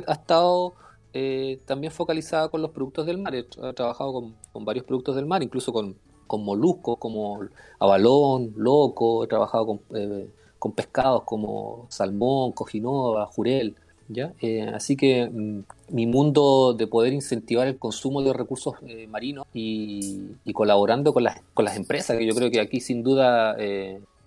ha 0.08 0.12
estado 0.12 0.74
eh, 1.14 1.60
también 1.66 1.94
focalizado 1.94 2.52
con 2.52 2.62
los 2.62 2.72
productos 2.72 3.06
del 3.06 3.18
mar. 3.18 3.34
He, 3.34 3.44
trabajado 3.74 4.12
con, 4.52 4.66
varios 4.66 4.86
productos 4.86 5.16
del 5.16 5.26
mar, 5.26 5.42
incluso 5.42 5.72
con, 5.72 5.96
con 6.28 6.44
moluscos 6.44 6.98
como 6.98 7.40
abalón, 7.80 8.54
loco, 8.56 9.24
he 9.24 9.28
trabajado 9.28 9.66
con, 9.66 9.80
eh, 9.96 10.28
con 10.60 10.74
pescados 10.74 11.24
como 11.24 11.88
salmón, 11.90 12.52
cojinova, 12.52 13.26
jurel. 13.26 13.76
¿ya? 14.10 14.34
Eh, 14.42 14.70
así 14.74 14.96
que 14.96 15.30
mm, 15.30 15.60
mi 15.90 16.06
mundo 16.06 16.74
de 16.74 16.88
poder 16.88 17.14
incentivar 17.14 17.68
el 17.68 17.78
consumo 17.78 18.22
de 18.22 18.34
recursos 18.34 18.76
eh, 18.86 19.08
marinos 19.08 19.46
y, 19.54 20.32
colaborando 20.54 21.14
con 21.14 21.24
las, 21.24 21.42
con 21.54 21.66
las 21.66 21.76
empresas, 21.76 22.18
que 22.18 22.26
yo 22.26 22.34
creo 22.36 22.50
que 22.50 22.60
aquí 22.60 22.80
sin 22.80 23.04
duda 23.04 23.56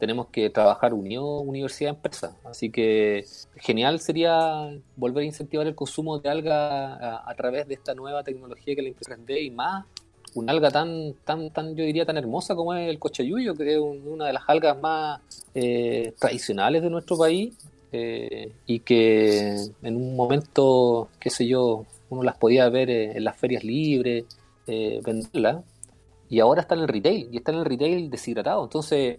tenemos 0.00 0.28
que 0.28 0.49
trabajar 0.50 0.95
unión 0.95 1.25
universidad-empresa. 1.47 2.35
Así 2.45 2.71
que 2.71 3.25
genial 3.57 4.00
sería 4.00 4.73
volver 4.97 5.23
a 5.23 5.26
incentivar 5.26 5.66
el 5.66 5.75
consumo 5.75 6.19
de 6.19 6.28
alga 6.30 7.30
a, 7.30 7.35
través 7.37 7.69
de 7.69 7.75
esta 7.75 7.95
nueva 7.95 8.25
tecnología 8.25 8.75
que 8.75 8.83
la 8.83 8.88
empresa 8.88 9.16
3D 9.16 9.45
y 9.45 9.50
más 9.50 9.85
un 10.35 10.49
alga 10.49 10.71
tan, 10.71 11.15
tan, 11.25 11.50
tan, 11.50 11.75
yo 11.75 11.85
diría, 11.85 12.07
tan 12.07 12.17
hermosa 12.17 12.55
como 12.55 12.75
es 12.75 12.89
el 12.89 12.99
cochayuyo, 12.99 13.55
que 13.55 13.75
es 13.75 13.79
una 13.79 14.27
de 14.27 14.33
las 14.33 14.45
algas 14.47 14.81
más 14.81 15.21
eh, 15.55 16.15
tradicionales 16.19 16.83
de 16.83 16.91
nuestro 16.91 17.19
país 17.19 17.57
eh, 17.93 18.53
y 18.67 18.81
que 18.81 19.57
en 19.83 19.97
un 19.97 20.15
momento, 20.15 21.09
qué 21.19 21.31
sé 21.31 21.47
yo, 21.47 21.85
uno 22.09 22.23
las 22.23 22.37
podía 22.37 22.69
ver 22.69 22.91
eh, 22.91 23.17
en 23.17 23.25
las 23.25 23.37
ferias 23.37 23.65
libres, 23.65 24.25
venderlas, 24.67 25.65
y 26.29 26.39
ahora 26.39 26.61
está 26.61 26.77
en 26.77 26.83
el 26.83 26.89
retail, 26.89 27.29
y 27.33 27.39
está 27.39 27.50
en 27.50 27.59
el 27.59 27.65
retail 27.65 28.09
deshidratado. 28.09 28.62
Entonces, 28.62 29.19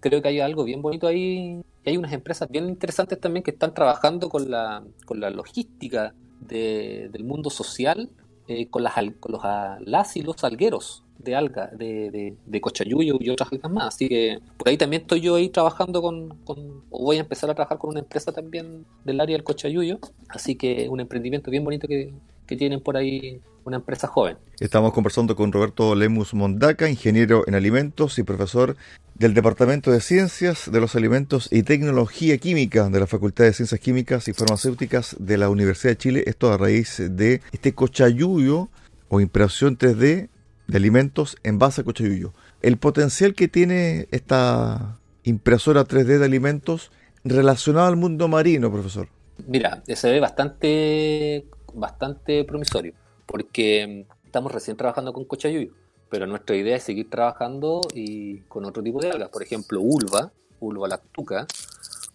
creo 0.00 0.20
que 0.20 0.28
hay 0.28 0.40
algo 0.40 0.64
bien 0.64 0.82
bonito 0.82 1.06
ahí, 1.06 1.62
y 1.82 1.88
hay 1.88 1.96
unas 1.96 2.12
empresas 2.12 2.50
bien 2.50 2.68
interesantes 2.68 3.18
también 3.18 3.42
que 3.42 3.52
están 3.52 3.72
trabajando 3.72 4.28
con 4.28 4.50
la, 4.50 4.84
con 5.06 5.18
la 5.18 5.30
logística 5.30 6.12
del 6.40 7.24
mundo 7.24 7.48
social 7.48 8.10
eh, 8.48 8.66
con, 8.68 8.82
las, 8.82 8.94
con 9.20 9.32
los, 9.32 9.42
las 9.80 10.16
y 10.16 10.22
los 10.22 10.42
algueros 10.44 11.04
de 11.18 11.36
alga, 11.36 11.68
de, 11.68 12.34
de, 12.44 12.60
cochayuyo 12.60 13.16
y 13.20 13.30
otras 13.30 13.52
algas 13.52 13.70
más. 13.70 13.94
Así 13.94 14.08
que 14.08 14.40
por 14.56 14.68
ahí 14.68 14.76
también 14.76 15.02
estoy 15.02 15.20
yo 15.20 15.36
ahí 15.36 15.48
trabajando 15.48 16.02
con, 16.02 16.30
con, 16.44 16.82
o 16.90 17.04
voy 17.04 17.18
a 17.18 17.20
empezar 17.20 17.48
a 17.50 17.54
trabajar 17.54 17.78
con 17.78 17.90
una 17.90 18.00
empresa 18.00 18.32
también 18.32 18.84
del 19.04 19.20
área 19.20 19.36
del 19.36 19.44
cochayuyo. 19.44 19.98
Así 20.28 20.56
que 20.56 20.88
un 20.88 21.00
emprendimiento 21.00 21.50
bien 21.50 21.64
bonito 21.64 21.86
que, 21.86 22.12
que 22.46 22.56
tienen 22.56 22.80
por 22.80 22.96
ahí 22.96 23.40
una 23.64 23.76
empresa 23.76 24.08
joven. 24.08 24.36
Estamos 24.60 24.92
conversando 24.92 25.36
con 25.36 25.52
Roberto 25.52 25.94
Lemus 25.94 26.34
Mondaca, 26.34 26.88
ingeniero 26.88 27.44
en 27.46 27.54
alimentos 27.54 28.18
y 28.18 28.22
profesor 28.22 28.76
del 29.14 29.34
Departamento 29.34 29.90
de 29.92 30.00
Ciencias 30.00 30.70
de 30.70 30.80
los 30.80 30.96
Alimentos 30.96 31.48
y 31.52 31.62
Tecnología 31.62 32.38
Química 32.38 32.88
de 32.88 33.00
la 33.00 33.06
Facultad 33.06 33.44
de 33.44 33.52
Ciencias 33.52 33.80
Químicas 33.80 34.26
y 34.28 34.32
Farmacéuticas 34.32 35.16
de 35.18 35.38
la 35.38 35.48
Universidad 35.48 35.92
de 35.92 35.98
Chile. 35.98 36.24
Esto 36.26 36.52
a 36.52 36.56
raíz 36.56 37.00
de 37.10 37.40
este 37.52 37.74
cochayuyo 37.74 38.68
o 39.08 39.20
impresión 39.20 39.78
3D 39.78 40.28
de 40.66 40.76
alimentos 40.76 41.36
en 41.42 41.58
base 41.58 41.82
a 41.82 41.84
cochayuyo. 41.84 42.32
El 42.62 42.78
potencial 42.78 43.34
que 43.34 43.48
tiene 43.48 44.08
esta 44.10 44.98
impresora 45.24 45.84
3D 45.84 46.18
de 46.18 46.24
alimentos 46.24 46.90
relacionado 47.24 47.86
al 47.86 47.96
mundo 47.96 48.28
marino, 48.28 48.72
profesor. 48.72 49.08
Mira, 49.46 49.82
se 49.86 50.10
ve 50.10 50.20
bastante, 50.20 51.44
bastante 51.74 52.44
promisorio 52.44 52.94
porque 53.26 54.06
estamos 54.24 54.52
recién 54.52 54.76
trabajando 54.76 55.12
con 55.12 55.24
cochayuyo, 55.24 55.72
pero 56.08 56.26
nuestra 56.26 56.56
idea 56.56 56.76
es 56.76 56.82
seguir 56.82 57.08
trabajando 57.08 57.80
y 57.94 58.40
con 58.42 58.64
otro 58.64 58.82
tipo 58.82 59.00
de 59.00 59.10
algas, 59.10 59.30
por 59.30 59.42
ejemplo, 59.42 59.80
ulva, 59.80 60.32
ulva 60.60 60.88
lactuca, 60.88 61.46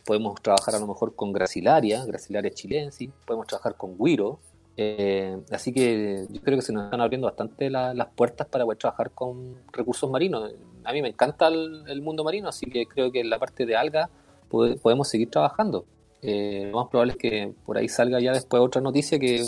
podemos 0.05 0.41
trabajar 0.41 0.75
a 0.75 0.79
lo 0.79 0.87
mejor 0.87 1.15
con 1.15 1.33
gracilaria, 1.33 2.05
gracilaria 2.05 2.51
chilensis, 2.51 3.09
podemos 3.25 3.47
trabajar 3.47 3.75
con 3.75 3.97
guiro, 3.97 4.39
eh, 4.79 5.39
así 5.49 5.73
que 5.73 6.27
yo 6.29 6.41
creo 6.41 6.57
que 6.57 6.61
se 6.61 6.71
nos 6.71 6.85
están 6.85 7.01
abriendo 7.01 7.25
bastante 7.25 7.71
las 7.71 8.07
puertas 8.15 8.47
para 8.47 8.63
poder 8.63 8.77
trabajar 8.77 9.11
con 9.11 9.55
recursos 9.71 10.09
marinos. 10.09 10.53
A 10.83 10.93
mí 10.93 11.01
me 11.01 11.09
encanta 11.09 11.47
el, 11.47 12.01
mundo 12.01 12.23
marino, 12.23 12.47
así 12.47 12.67
que 12.67 12.85
creo 12.85 13.11
que 13.11 13.21
en 13.21 13.29
la 13.31 13.39
parte 13.39 13.65
de 13.65 13.75
algas 13.75 14.09
podemos 14.49 15.09
seguir 15.09 15.29
trabajando. 15.31 15.85
Eh, 16.21 16.69
lo 16.71 16.79
más 16.79 16.89
probable 16.89 17.13
es 17.13 17.17
que 17.19 17.53
por 17.65 17.77
ahí 17.77 17.87
salga 17.87 18.19
ya 18.19 18.33
después 18.33 18.61
otra 18.61 18.81
noticia 18.81 19.19
que 19.19 19.43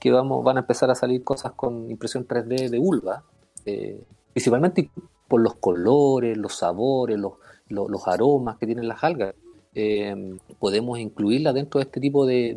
que 0.00 0.10
vamos, 0.10 0.42
van 0.42 0.56
a 0.56 0.60
empezar 0.60 0.90
a 0.90 0.94
salir 0.94 1.22
cosas 1.22 1.52
con 1.52 1.88
impresión 1.90 2.26
3D 2.26 2.70
de 2.70 2.78
vulva, 2.78 3.22
eh, 3.66 4.02
principalmente 4.32 4.90
por 5.28 5.42
los 5.42 5.54
colores, 5.56 6.36
los 6.36 6.54
sabores, 6.56 7.18
los, 7.18 7.34
los, 7.68 8.08
aromas 8.08 8.56
que 8.56 8.66
tienen 8.66 8.88
las 8.88 9.04
algas. 9.04 9.34
Eh, 9.74 10.36
podemos 10.58 10.98
incluirla 10.98 11.52
dentro 11.52 11.78
de 11.78 11.84
este 11.84 12.00
tipo 12.00 12.26
de, 12.26 12.56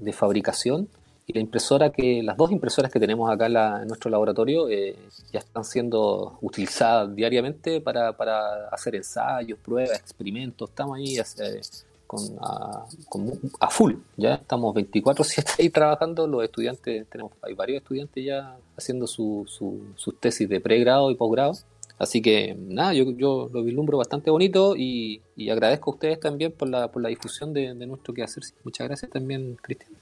de, 0.00 0.12
fabricación 0.12 0.88
y 1.26 1.32
la 1.32 1.40
impresora 1.40 1.90
que 1.90 2.22
las 2.22 2.36
dos 2.36 2.52
impresoras 2.52 2.92
que 2.92 3.00
tenemos 3.00 3.28
acá 3.28 3.46
en, 3.46 3.88
nuestro 3.88 4.10
laboratorio 4.10 4.68
ya 4.68 5.38
están 5.40 5.64
siendo 5.64 6.38
utilizadas 6.40 7.12
diariamente 7.16 7.80
para, 7.80 8.16
para, 8.16 8.68
hacer 8.68 8.94
ensayos, 8.94 9.58
pruebas, 9.58 9.98
experimentos. 9.98 10.68
Estamos 10.68 10.98
ahí 10.98 11.18
con, 13.08 13.38
a, 13.60 13.70
full. 13.70 13.94
Ya 14.16 14.34
estamos 14.34 14.74
24/7 14.74 15.54
ahí 15.58 15.70
trabajando. 15.70 16.26
Los 16.26 16.44
estudiantes, 16.44 17.06
tenemos 17.08 17.32
hay 17.42 17.54
varios 17.54 17.82
estudiantes 17.82 18.24
ya 18.24 18.56
haciendo 18.76 19.06
su, 19.06 19.44
su, 19.46 19.80
sus 19.96 20.18
tesis 20.18 20.48
de 20.48 20.60
pregrado 20.60 21.10
y 21.10 21.14
posgrado. 21.14 21.54
Así 21.98 22.20
que 22.20 22.56
nada, 22.58 22.94
yo, 22.94 23.12
yo 23.12 23.48
lo 23.52 23.62
vislumbro 23.62 23.98
bastante 23.98 24.30
bonito 24.30 24.74
y, 24.76 25.22
agradezco 25.50 25.90
a 25.90 25.94
ustedes 25.94 26.20
también 26.20 26.52
por 26.52 26.68
la, 26.68 26.90
por 26.90 27.02
la 27.02 27.08
difusión 27.08 27.52
de, 27.52 27.74
nuestro 27.74 28.12
quehacer. 28.12 28.42
Muchas 28.64 28.88
gracias 28.88 29.10
también, 29.10 29.56
Cristian. 29.60 29.92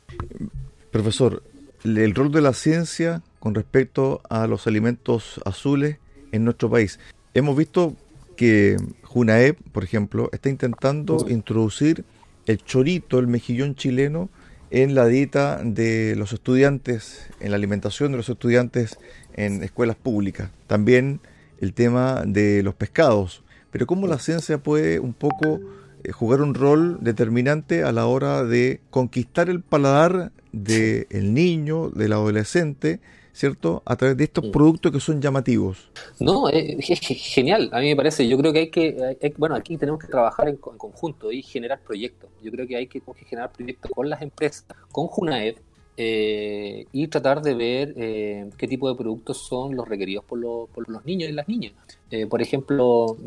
Profesor, 0.90 1.42
el 1.84 2.14
rol 2.14 2.32
de 2.32 2.40
la 2.40 2.54
ciencia 2.54 3.22
con 3.38 3.54
respecto 3.54 4.22
a 4.28 4.46
los 4.46 4.66
alimentos 4.66 5.40
azules 5.44 5.98
en 6.32 6.44
nuestro 6.44 6.70
país. 6.70 6.98
Hemos 7.34 7.56
visto 7.56 7.94
que 8.40 8.78
Junaep, 9.02 9.58
por 9.70 9.84
ejemplo, 9.84 10.30
está 10.32 10.48
intentando 10.48 11.26
introducir 11.28 12.06
el 12.46 12.56
chorito, 12.64 13.18
el 13.18 13.26
mejillón 13.26 13.74
chileno 13.74 14.30
en 14.70 14.94
la 14.94 15.06
dieta 15.06 15.60
de 15.62 16.14
los 16.16 16.32
estudiantes, 16.32 17.28
en 17.40 17.50
la 17.50 17.56
alimentación 17.56 18.12
de 18.12 18.16
los 18.16 18.30
estudiantes 18.30 18.98
en 19.34 19.62
escuelas 19.62 19.96
públicas. 19.96 20.48
También 20.68 21.20
el 21.60 21.74
tema 21.74 22.22
de 22.26 22.62
los 22.62 22.74
pescados. 22.74 23.42
Pero 23.72 23.86
cómo 23.86 24.06
la 24.06 24.18
ciencia 24.18 24.56
puede 24.56 25.00
un 25.00 25.12
poco 25.12 25.60
eh, 26.02 26.10
jugar 26.10 26.40
un 26.40 26.54
rol 26.54 26.96
determinante 27.02 27.84
a 27.84 27.92
la 27.92 28.06
hora 28.06 28.42
de 28.42 28.80
conquistar 28.88 29.50
el 29.50 29.60
paladar 29.60 30.32
del 30.52 31.34
niño, 31.34 31.90
del 31.90 32.14
adolescente, 32.14 33.00
¿cierto? 33.32 33.82
A 33.84 33.96
través 33.96 34.16
de 34.16 34.24
estos 34.24 34.46
productos 34.46 34.92
que 34.92 35.00
son 35.00 35.20
llamativos. 35.20 35.90
No, 36.18 36.48
es, 36.48 37.00
genial, 37.00 37.70
a 37.72 37.80
mí 37.80 37.86
me 37.86 37.96
parece. 37.96 38.28
Yo 38.28 38.36
creo 38.38 38.52
que 38.52 38.58
hay 38.60 38.70
que, 38.70 39.34
bueno, 39.36 39.54
aquí 39.54 39.76
tenemos 39.76 40.00
que 40.00 40.08
trabajar 40.08 40.48
en, 40.48 40.56
conjunto 40.56 41.32
y 41.32 41.42
generar 41.42 41.80
proyectos. 41.80 42.30
Yo 42.42 42.50
creo 42.50 42.66
que 42.66 42.76
hay 42.76 42.86
que, 42.86 43.02
generar 43.28 43.52
proyectos 43.52 43.90
con 43.90 44.08
las 44.08 44.22
empresas, 44.22 44.66
con 44.90 45.06
Junaed, 45.06 45.56
eh, 46.02 46.86
y 46.92 47.08
tratar 47.08 47.42
de 47.42 47.54
ver 47.54 47.94
eh, 47.96 48.48
qué 48.56 48.66
tipo 48.66 48.88
de 48.88 48.94
productos 48.94 49.36
son 49.36 49.76
los 49.76 49.86
requeridos 49.86 50.24
por, 50.24 50.40
por 50.70 50.88
los 50.88 51.04
niños 51.04 51.28
y 51.28 51.32
las 51.32 51.46
niñas. 51.46 51.74
Eh, 52.10 52.26
por 52.26 52.40
ejemplo, 52.40 53.18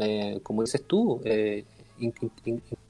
como 0.42 0.64
dices 0.64 0.84
tú, 0.88 1.22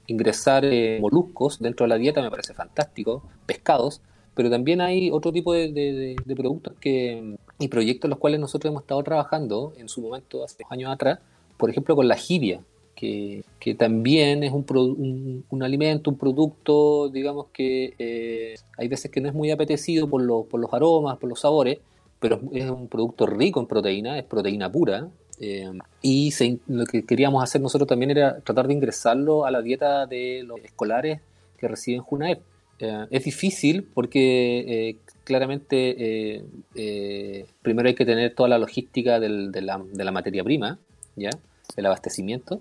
ingresar 0.06 0.64
moluscos 1.00 1.58
dentro 1.58 1.84
de 1.84 1.88
la 1.88 1.96
dieta 1.96 2.22
me 2.22 2.30
parece 2.30 2.54
fantástico, 2.54 3.24
pescados, 3.44 4.00
pero 4.34 4.50
también 4.50 4.80
hay 4.80 5.10
otro 5.10 5.32
tipo 5.32 5.52
de, 5.52 6.16
productos 6.36 6.74
que, 6.80 7.36
y 7.58 7.68
proyectos 7.68 8.08
en 8.08 8.10
los 8.10 8.18
cuales 8.18 8.40
nosotros 8.40 8.70
hemos 8.70 8.82
estado 8.82 9.02
trabajando 9.02 9.72
en 9.76 9.88
su 9.88 10.00
momento, 10.00 10.44
hace 10.44 10.64
años 10.70 10.92
atrás, 10.92 11.20
por 11.56 11.70
ejemplo 11.70 11.94
con 11.94 12.08
la 12.08 12.16
jibia, 12.16 12.60
que, 12.94 13.74
también 13.78 14.42
es 14.42 14.52
un, 14.52 15.44
un, 15.48 15.62
alimento, 15.62 16.10
un 16.10 16.18
producto, 16.18 17.08
digamos 17.08 17.46
que 17.52 17.94
eh, 17.98 18.54
hay 18.78 18.88
veces 18.88 19.10
que 19.10 19.20
no 19.20 19.28
es 19.28 19.34
muy 19.34 19.50
apetecido 19.50 20.08
por, 20.08 20.48
por 20.48 20.60
los 20.60 20.72
aromas, 20.72 21.18
por 21.18 21.28
los 21.28 21.40
sabores, 21.40 21.78
pero 22.20 22.40
es 22.52 22.68
un 22.70 22.88
producto 22.88 23.26
rico 23.26 23.60
en 23.60 23.66
proteína, 23.66 24.18
es 24.18 24.24
proteína 24.24 24.70
pura. 24.70 25.08
Eh, 25.40 25.70
y 26.00 26.32
lo 26.68 26.86
que 26.86 27.04
queríamos 27.04 27.42
hacer 27.42 27.60
nosotros 27.60 27.88
también 27.88 28.10
era 28.12 28.40
tratar 28.40 28.68
de 28.68 28.74
ingresarlo 28.74 29.44
a 29.44 29.50
la 29.50 29.60
dieta 29.60 30.06
de 30.06 30.42
los 30.44 30.60
escolares 30.60 31.20
que 31.58 31.68
reciben 31.68 32.00
Junaep. 32.02 32.40
Eh, 32.78 33.06
es 33.10 33.24
difícil 33.24 33.84
porque 33.84 34.90
eh, 34.90 34.96
claramente 35.22 36.42
eh, 36.74 37.46
primero 37.62 37.88
hay 37.88 37.94
que 37.94 38.04
tener 38.04 38.34
toda 38.34 38.48
la 38.48 38.58
logística 38.58 39.20
de, 39.20 39.28
la, 39.28 39.82
de, 39.92 40.04
la, 40.04 40.12
materia 40.12 40.42
prima, 40.42 40.78
¿ya? 41.16 41.30
el 41.76 41.86
abastecimiento, 41.86 42.60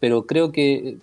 pero 0.00 0.26
creo 0.26 0.50
que 0.50 0.98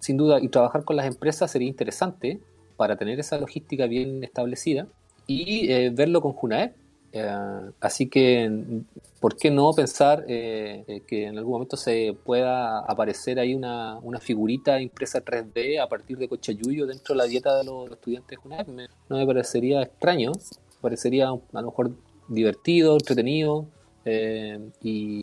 sin 0.00 0.16
duda 0.16 0.40
y 0.40 0.48
trabajar 0.48 0.84
con 0.84 0.96
las 0.96 1.06
empresas 1.06 1.50
sería 1.50 1.68
interesante 1.68 2.40
para 2.76 2.96
tener 2.96 3.20
esa 3.20 3.38
logística 3.38 3.86
bien 3.86 4.24
establecida 4.24 4.86
y 5.26 5.88
verlo 5.90 6.20
con 6.20 6.32
Junaep 6.32 6.74
eh, 7.12 7.70
así 7.80 8.08
que, 8.08 8.82
¿por 9.18 9.36
qué 9.36 9.50
no 9.50 9.72
pensar 9.72 10.24
eh, 10.28 10.84
eh, 10.86 11.02
que 11.06 11.26
en 11.26 11.38
algún 11.38 11.54
momento 11.54 11.76
se 11.76 12.16
pueda 12.24 12.78
aparecer 12.80 13.40
ahí 13.40 13.54
una, 13.54 13.98
una 13.98 14.20
figurita 14.20 14.80
impresa 14.80 15.24
3D 15.24 15.80
a 15.80 15.88
partir 15.88 16.18
de 16.18 16.28
Cochayuyo 16.28 16.86
dentro 16.86 17.14
de 17.14 17.18
la 17.18 17.24
dieta 17.24 17.56
de 17.56 17.64
los, 17.64 17.90
estudiantes 17.90 18.38
de 18.44 18.88
no 19.08 19.16
me 19.16 19.26
parecería 19.26 19.82
extraño, 19.82 20.32
parecería 20.80 21.30
a 21.30 21.60
lo 21.60 21.66
mejor 21.66 21.90
divertido, 22.28 22.94
entretenido 22.94 23.66
e 24.04 24.58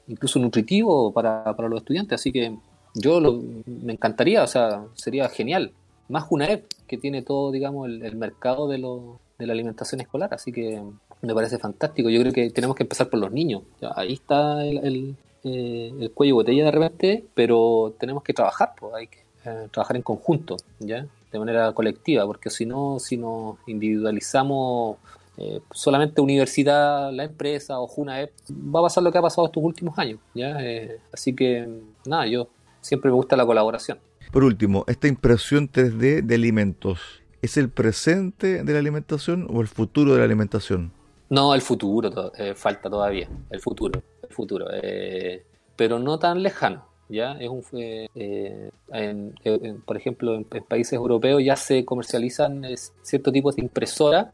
incluso 0.07 0.39
nutritivo 0.39 1.11
para, 1.13 1.55
para, 1.55 1.69
los 1.69 1.79
estudiantes. 1.79 2.19
Así 2.19 2.31
que 2.31 2.57
yo 2.95 3.21
me 3.65 3.93
encantaría, 3.93 4.43
o 4.43 4.47
sea, 4.47 4.85
sería 4.93 5.29
genial. 5.29 5.71
Más 6.09 6.23
Junaep, 6.23 6.65
que 6.85 6.97
tiene 6.97 7.21
todo, 7.21 7.51
digamos, 7.51 7.87
el, 7.87 8.03
el 8.03 8.15
mercado 8.15 8.67
de, 8.67 8.77
lo, 8.77 9.19
de 9.39 9.47
la 9.47 9.53
alimentación 9.53 10.01
escolar. 10.01 10.33
Así 10.33 10.51
que 10.51 10.81
me 11.21 11.33
parece 11.33 11.57
fantástico. 11.57 12.09
Yo 12.09 12.21
creo 12.21 12.33
que 12.33 12.49
tenemos 12.49 12.75
que 12.75 12.83
empezar 12.83 13.09
por 13.09 13.19
los 13.19 13.31
niños. 13.31 13.63
ahí 13.95 14.13
está 14.13 14.63
el, 14.65 15.15
eh, 15.43 15.93
el, 15.99 16.11
cuello 16.11 16.35
botella 16.35 16.65
de 16.65 16.71
repente, 16.71 17.25
pero 17.33 17.95
tenemos 17.99 18.23
que 18.23 18.33
trabajar, 18.33 18.73
pues, 18.79 18.93
hay 18.93 19.07
que 19.07 19.19
eh, 19.45 19.67
trabajar 19.71 19.95
en 19.95 20.01
conjunto, 20.01 20.57
¿ya? 20.79 21.05
de 21.31 21.39
manera 21.39 21.71
colectiva, 21.73 22.25
porque 22.25 22.49
si 22.49 22.65
no, 22.65 22.99
si 22.99 23.17
nos 23.17 23.57
individualizamos 23.67 24.97
eh, 25.37 25.59
solamente 25.71 26.21
universidad, 26.21 27.11
la 27.11 27.25
empresa 27.25 27.79
o 27.79 27.87
JUNAEP, 27.87 28.31
va 28.73 28.79
a 28.79 28.83
pasar 28.83 29.03
lo 29.03 29.11
que 29.11 29.17
ha 29.17 29.21
pasado 29.21 29.47
estos 29.47 29.63
últimos 29.63 29.97
años. 29.99 30.19
¿ya? 30.33 30.57
así 31.13 31.33
que, 31.33 31.67
nada, 32.05 32.27
yo 32.27 32.47
siempre 32.81 33.11
me 33.11 33.15
gusta 33.15 33.35
la 33.35 33.45
colaboración. 33.45 33.99
Por 34.31 34.43
último, 34.43 34.83
esta 34.87 35.07
impresión 35.07 35.69
3D 35.71 36.23
de 36.23 36.35
alimentos, 36.35 36.99
¿es 37.41 37.57
el 37.57 37.69
presente 37.69 38.63
de 38.63 38.73
la 38.73 38.79
alimentación 38.79 39.47
o 39.49 39.61
el 39.61 39.67
futuro 39.67 40.13
de 40.13 40.19
la 40.19 40.25
alimentación? 40.25 40.91
No, 41.29 41.53
el 41.53 41.61
futuro, 41.61 42.31
eh, 42.37 42.53
falta 42.55 42.89
todavía, 42.89 43.27
el 43.49 43.59
futuro, 43.59 44.01
el 44.23 44.33
futuro, 44.33 44.67
eh, 44.71 45.43
pero 45.75 45.99
no 45.99 46.17
tan 46.19 46.41
lejano. 46.41 46.85
¿ya? 47.09 47.33
Es 47.33 47.49
un, 47.49 47.63
eh, 47.73 48.69
por 49.85 49.97
ejemplo, 49.97 50.35
en, 50.35 50.45
países 50.45 50.93
europeos 50.93 51.43
ya 51.43 51.55
se 51.55 51.83
comercializan 51.85 52.63
cierto 53.01 53.31
tipo 53.31 53.51
de 53.51 53.61
impresora 53.61 54.33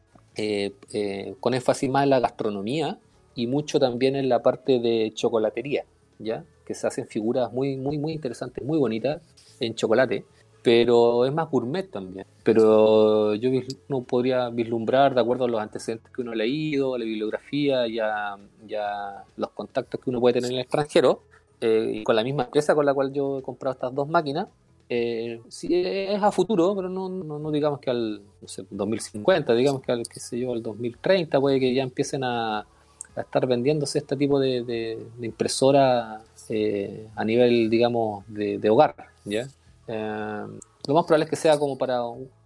con 1.40 1.54
énfasis 1.54 1.90
más 1.90 2.04
en 2.04 2.10
la 2.10 2.20
gastronomía 2.20 2.98
y 3.36 3.48
mucho 3.48 3.80
también 3.80 4.16
en 4.16 4.30
la 4.30 4.42
parte 4.42 4.80
de 4.80 5.12
chocolatería, 5.14 5.86
¿ya? 6.20 6.44
que 6.66 6.74
se 6.74 6.88
hacen 6.88 7.08
figuras 7.08 7.52
muy, 7.52 7.76
muy, 7.78 7.98
muy 7.98 8.14
interesantes, 8.14 8.64
muy 8.64 8.78
bonitas 8.78 9.22
en 9.60 9.76
chocolate 9.76 10.26
pero 10.64 11.26
es 11.26 11.34
más 11.34 11.50
gourmet 11.50 11.90
también. 11.92 12.26
Pero 12.44 13.36
yo 13.36 13.50
no 13.90 14.02
podría 14.04 14.50
vislumbrar, 14.50 15.14
de 15.14 15.22
acuerdo 15.22 15.46
a 15.46 15.48
los 15.50 15.62
antecedentes 15.62 16.12
que 16.12 16.22
uno 16.22 16.32
ha 16.32 16.36
leído, 16.36 16.98
la 16.98 17.06
bibliografía, 17.06 17.86
ya, 17.88 18.38
ya 18.66 19.24
los 19.36 19.50
contactos 19.52 20.00
que 20.00 20.10
uno 20.10 20.22
puede 20.22 20.36
tener 20.36 20.52
en 20.52 20.58
el 20.58 20.64
extranjero, 20.64 21.22
eh, 21.60 21.92
y 21.96 22.04
con 22.04 22.16
la 22.16 22.24
misma 22.24 22.44
empresa 22.46 22.74
con 22.74 22.86
la 22.86 22.94
cual 22.94 23.14
yo 23.14 23.40
he 23.40 23.42
comprado 23.42 23.74
estas 23.74 23.94
dos 23.94 24.08
máquinas, 24.08 24.48
eh, 24.90 25.42
sí 25.50 25.68
es 25.72 26.22
a 26.22 26.32
futuro, 26.32 26.76
pero 26.76 26.90
no, 26.90 27.10
no, 27.10 27.52
digamos 27.52 27.80
que 27.80 27.90
al 27.90 28.22
no 28.42 28.48
sé, 28.48 28.64
2050, 28.70 29.54
digamos 29.56 29.82
que 29.82 29.92
al, 29.92 30.04
qué 30.08 30.20
sé 30.20 30.40
yo, 30.40 30.54
al 30.54 30.64
2030 30.64 31.40
puede 31.40 31.60
que 31.60 31.74
ya 31.74 31.84
empiecen 31.84 32.24
a, 32.24 32.60
a 32.60 33.22
estar 33.22 33.48
vendiéndose 33.48 34.00
este 34.00 34.16
tipo 34.16 34.40
de, 34.40 34.64
de, 34.64 35.26
impresora 35.26 36.22
eh, 36.50 37.08
a 37.16 37.26
nivel, 37.26 37.70
digamos, 37.70 38.24
de, 38.28 38.58
de 38.60 38.70
hogar, 38.70 38.96
¿ya? 39.26 39.48
Eh, 39.88 40.46
lo 40.88 40.94
más 40.94 41.06
probable 41.06 41.26
es 41.26 41.30
que 41.30 41.36
sea 41.36 41.58
como 41.58 41.78
para, 41.78 42.00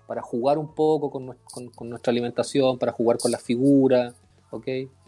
para 0.06 0.21
jugar 0.21 0.58
un 0.58 0.73
poco 0.73 1.12
con, 1.12 1.89
nuestra 1.89 2.12
alimentación, 2.12 2.78
para 2.78 2.91
jugar 2.91 3.17
con 3.17 3.32
las 3.32 3.41
figuras, 3.41 4.13
¿ok? 4.52 4.67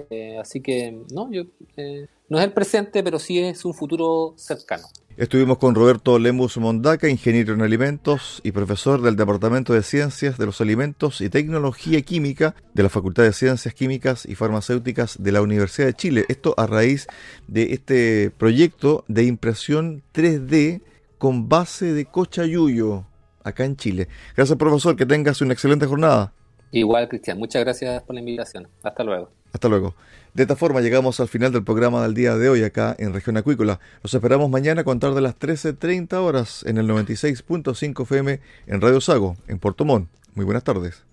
Eh, 0.10 0.38
así 0.40 0.62
que, 0.62 1.00
no, 1.14 1.30
eh, 1.78 2.08
no 2.28 2.38
es 2.38 2.46
el 2.46 2.54
presente, 2.54 3.04
pero 3.04 3.20
sí 3.20 3.40
es 3.40 3.66
un 3.66 3.74
futuro 3.74 4.34
cercano. 4.38 4.88
Estuvimos 5.20 5.58
con 5.58 5.76
Roberto 5.76 6.18
Lemus 6.18 6.58
Mondaca, 6.60 7.10
ingeniero 7.10 7.54
en 7.54 7.62
alimentos 7.62 8.40
y 8.42 8.54
profesor 8.54 9.02
del 9.02 9.18
Departamento 9.18 9.74
de 9.74 9.84
Ciencias 9.84 10.38
de 10.38 10.46
los 10.46 10.62
Alimentos 10.62 11.20
y 11.20 11.30
Tecnología 11.30 12.02
Química 12.04 12.56
de 12.74 12.84
la 12.84 12.90
Facultad 12.90 13.24
de 13.24 13.34
Ciencias 13.34 13.74
Químicas 13.74 14.26
y 14.26 14.36
Farmacéuticas 14.36 15.22
de 15.22 15.34
la 15.34 15.42
Universidad 15.42 15.88
de 15.88 15.94
Chile. 15.94 16.26
Esto 16.30 16.54
a 16.56 16.68
raíz 16.68 17.08
de 17.50 17.74
este 17.74 18.32
proyecto 18.32 19.04
de 19.10 19.26
impresión 19.26 20.04
3D 20.14 20.82
con 21.20 21.48
base 21.48 21.94
de 21.94 22.06
cochayuyo 22.06 23.06
acá 23.44 23.66
en 23.66 23.76
Chile. 23.76 24.08
Gracias, 24.36 24.58
profesor. 24.58 24.96
Que 24.96 25.06
tengas 25.06 25.42
una 25.42 25.54
excelente 25.54 25.86
jornada. 25.86 26.34
Igual, 26.72 27.08
Cristian. 27.08 27.38
Muchas 27.38 27.64
gracias 27.64 28.02
por 28.04 28.16
la 28.16 28.22
invitación. 28.22 28.68
Hasta 28.82 29.04
luego. 29.04 29.30
Hasta 29.54 29.68
luego. 29.68 29.96
De 30.34 30.44
esta 30.44 30.56
forma 30.56 30.82
llegamos 30.82 31.20
al 31.20 31.28
final 31.28 31.52
del 31.52 31.64
programa 31.64 32.04
del 32.04 32.14
día 32.14 32.36
de 32.36 32.50
hoy 32.50 32.64
acá 32.64 32.96
en 33.00 33.14
Región 33.14 33.38
Acuícola. 33.38 33.80
Los 34.04 34.14
esperamos 34.14 34.50
mañana 34.50 34.82
a 34.82 34.84
contar 34.84 35.14
de 35.14 35.22
las 35.22 35.38
13.30 35.38 36.14
horas 36.14 36.64
en 36.68 36.78
el 36.78 36.88
96.5 36.88 38.04
FM 38.04 38.40
en 38.68 38.82
Radio 38.82 39.02
Sago, 39.02 39.36
en 39.48 39.60
Puerto 39.60 39.86
Montt. 39.86 40.08
Muy 40.36 40.46
buenas 40.46 40.64
tardes. 40.64 41.04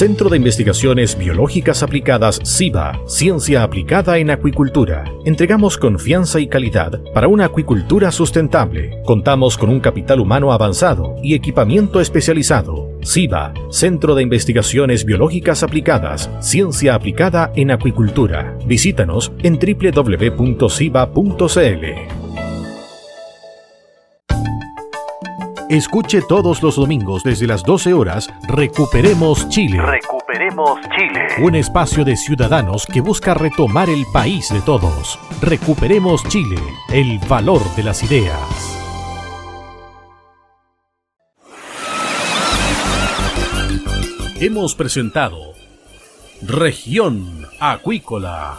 Centro 0.00 0.30
de 0.30 0.38
Investigaciones 0.38 1.18
Biológicas 1.18 1.82
Aplicadas 1.82 2.40
CIBA, 2.42 3.02
Ciencia 3.06 3.62
Aplicada 3.62 4.16
en 4.16 4.30
Acuicultura. 4.30 5.04
Entregamos 5.26 5.76
confianza 5.76 6.40
y 6.40 6.46
calidad 6.46 7.02
para 7.12 7.28
una 7.28 7.44
acuicultura 7.44 8.10
sustentable. 8.10 9.02
Contamos 9.04 9.58
con 9.58 9.68
un 9.68 9.78
capital 9.78 10.20
humano 10.20 10.54
avanzado 10.54 11.16
y 11.22 11.34
equipamiento 11.34 12.00
especializado. 12.00 12.88
CIBA, 13.04 13.52
Centro 13.68 14.14
de 14.14 14.22
Investigaciones 14.22 15.04
Biológicas 15.04 15.62
Aplicadas, 15.62 16.30
Ciencia 16.40 16.94
Aplicada 16.94 17.52
en 17.54 17.70
Acuicultura. 17.70 18.56
Visítanos 18.64 19.32
en 19.42 19.58
www.ciba.cl. 19.58 20.60
Escuche 25.70 26.20
todos 26.20 26.64
los 26.64 26.74
domingos 26.74 27.22
desde 27.22 27.46
las 27.46 27.62
12 27.62 27.92
horas 27.92 28.28
Recuperemos 28.48 29.48
Chile. 29.50 29.80
Recuperemos 29.80 30.80
Chile. 30.96 31.28
Un 31.44 31.54
espacio 31.54 32.04
de 32.04 32.16
ciudadanos 32.16 32.84
que 32.86 33.00
busca 33.00 33.34
retomar 33.34 33.88
el 33.88 34.04
país 34.12 34.48
de 34.52 34.60
todos. 34.62 35.16
Recuperemos 35.40 36.24
Chile, 36.24 36.56
el 36.92 37.20
valor 37.20 37.62
de 37.76 37.84
las 37.84 38.02
ideas. 38.02 38.36
Hemos 44.40 44.74
presentado 44.74 45.52
Región 46.42 47.46
Acuícola. 47.60 48.58